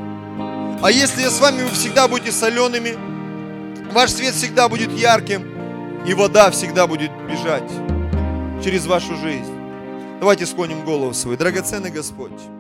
[0.82, 2.98] А если я с вами, вы всегда будете солеными,
[3.94, 5.44] ваш свет всегда будет ярким,
[6.06, 7.70] и вода всегда будет бежать
[8.64, 9.54] через вашу жизнь.
[10.20, 11.38] Давайте склоним голову свою.
[11.38, 12.59] Драгоценный Господь.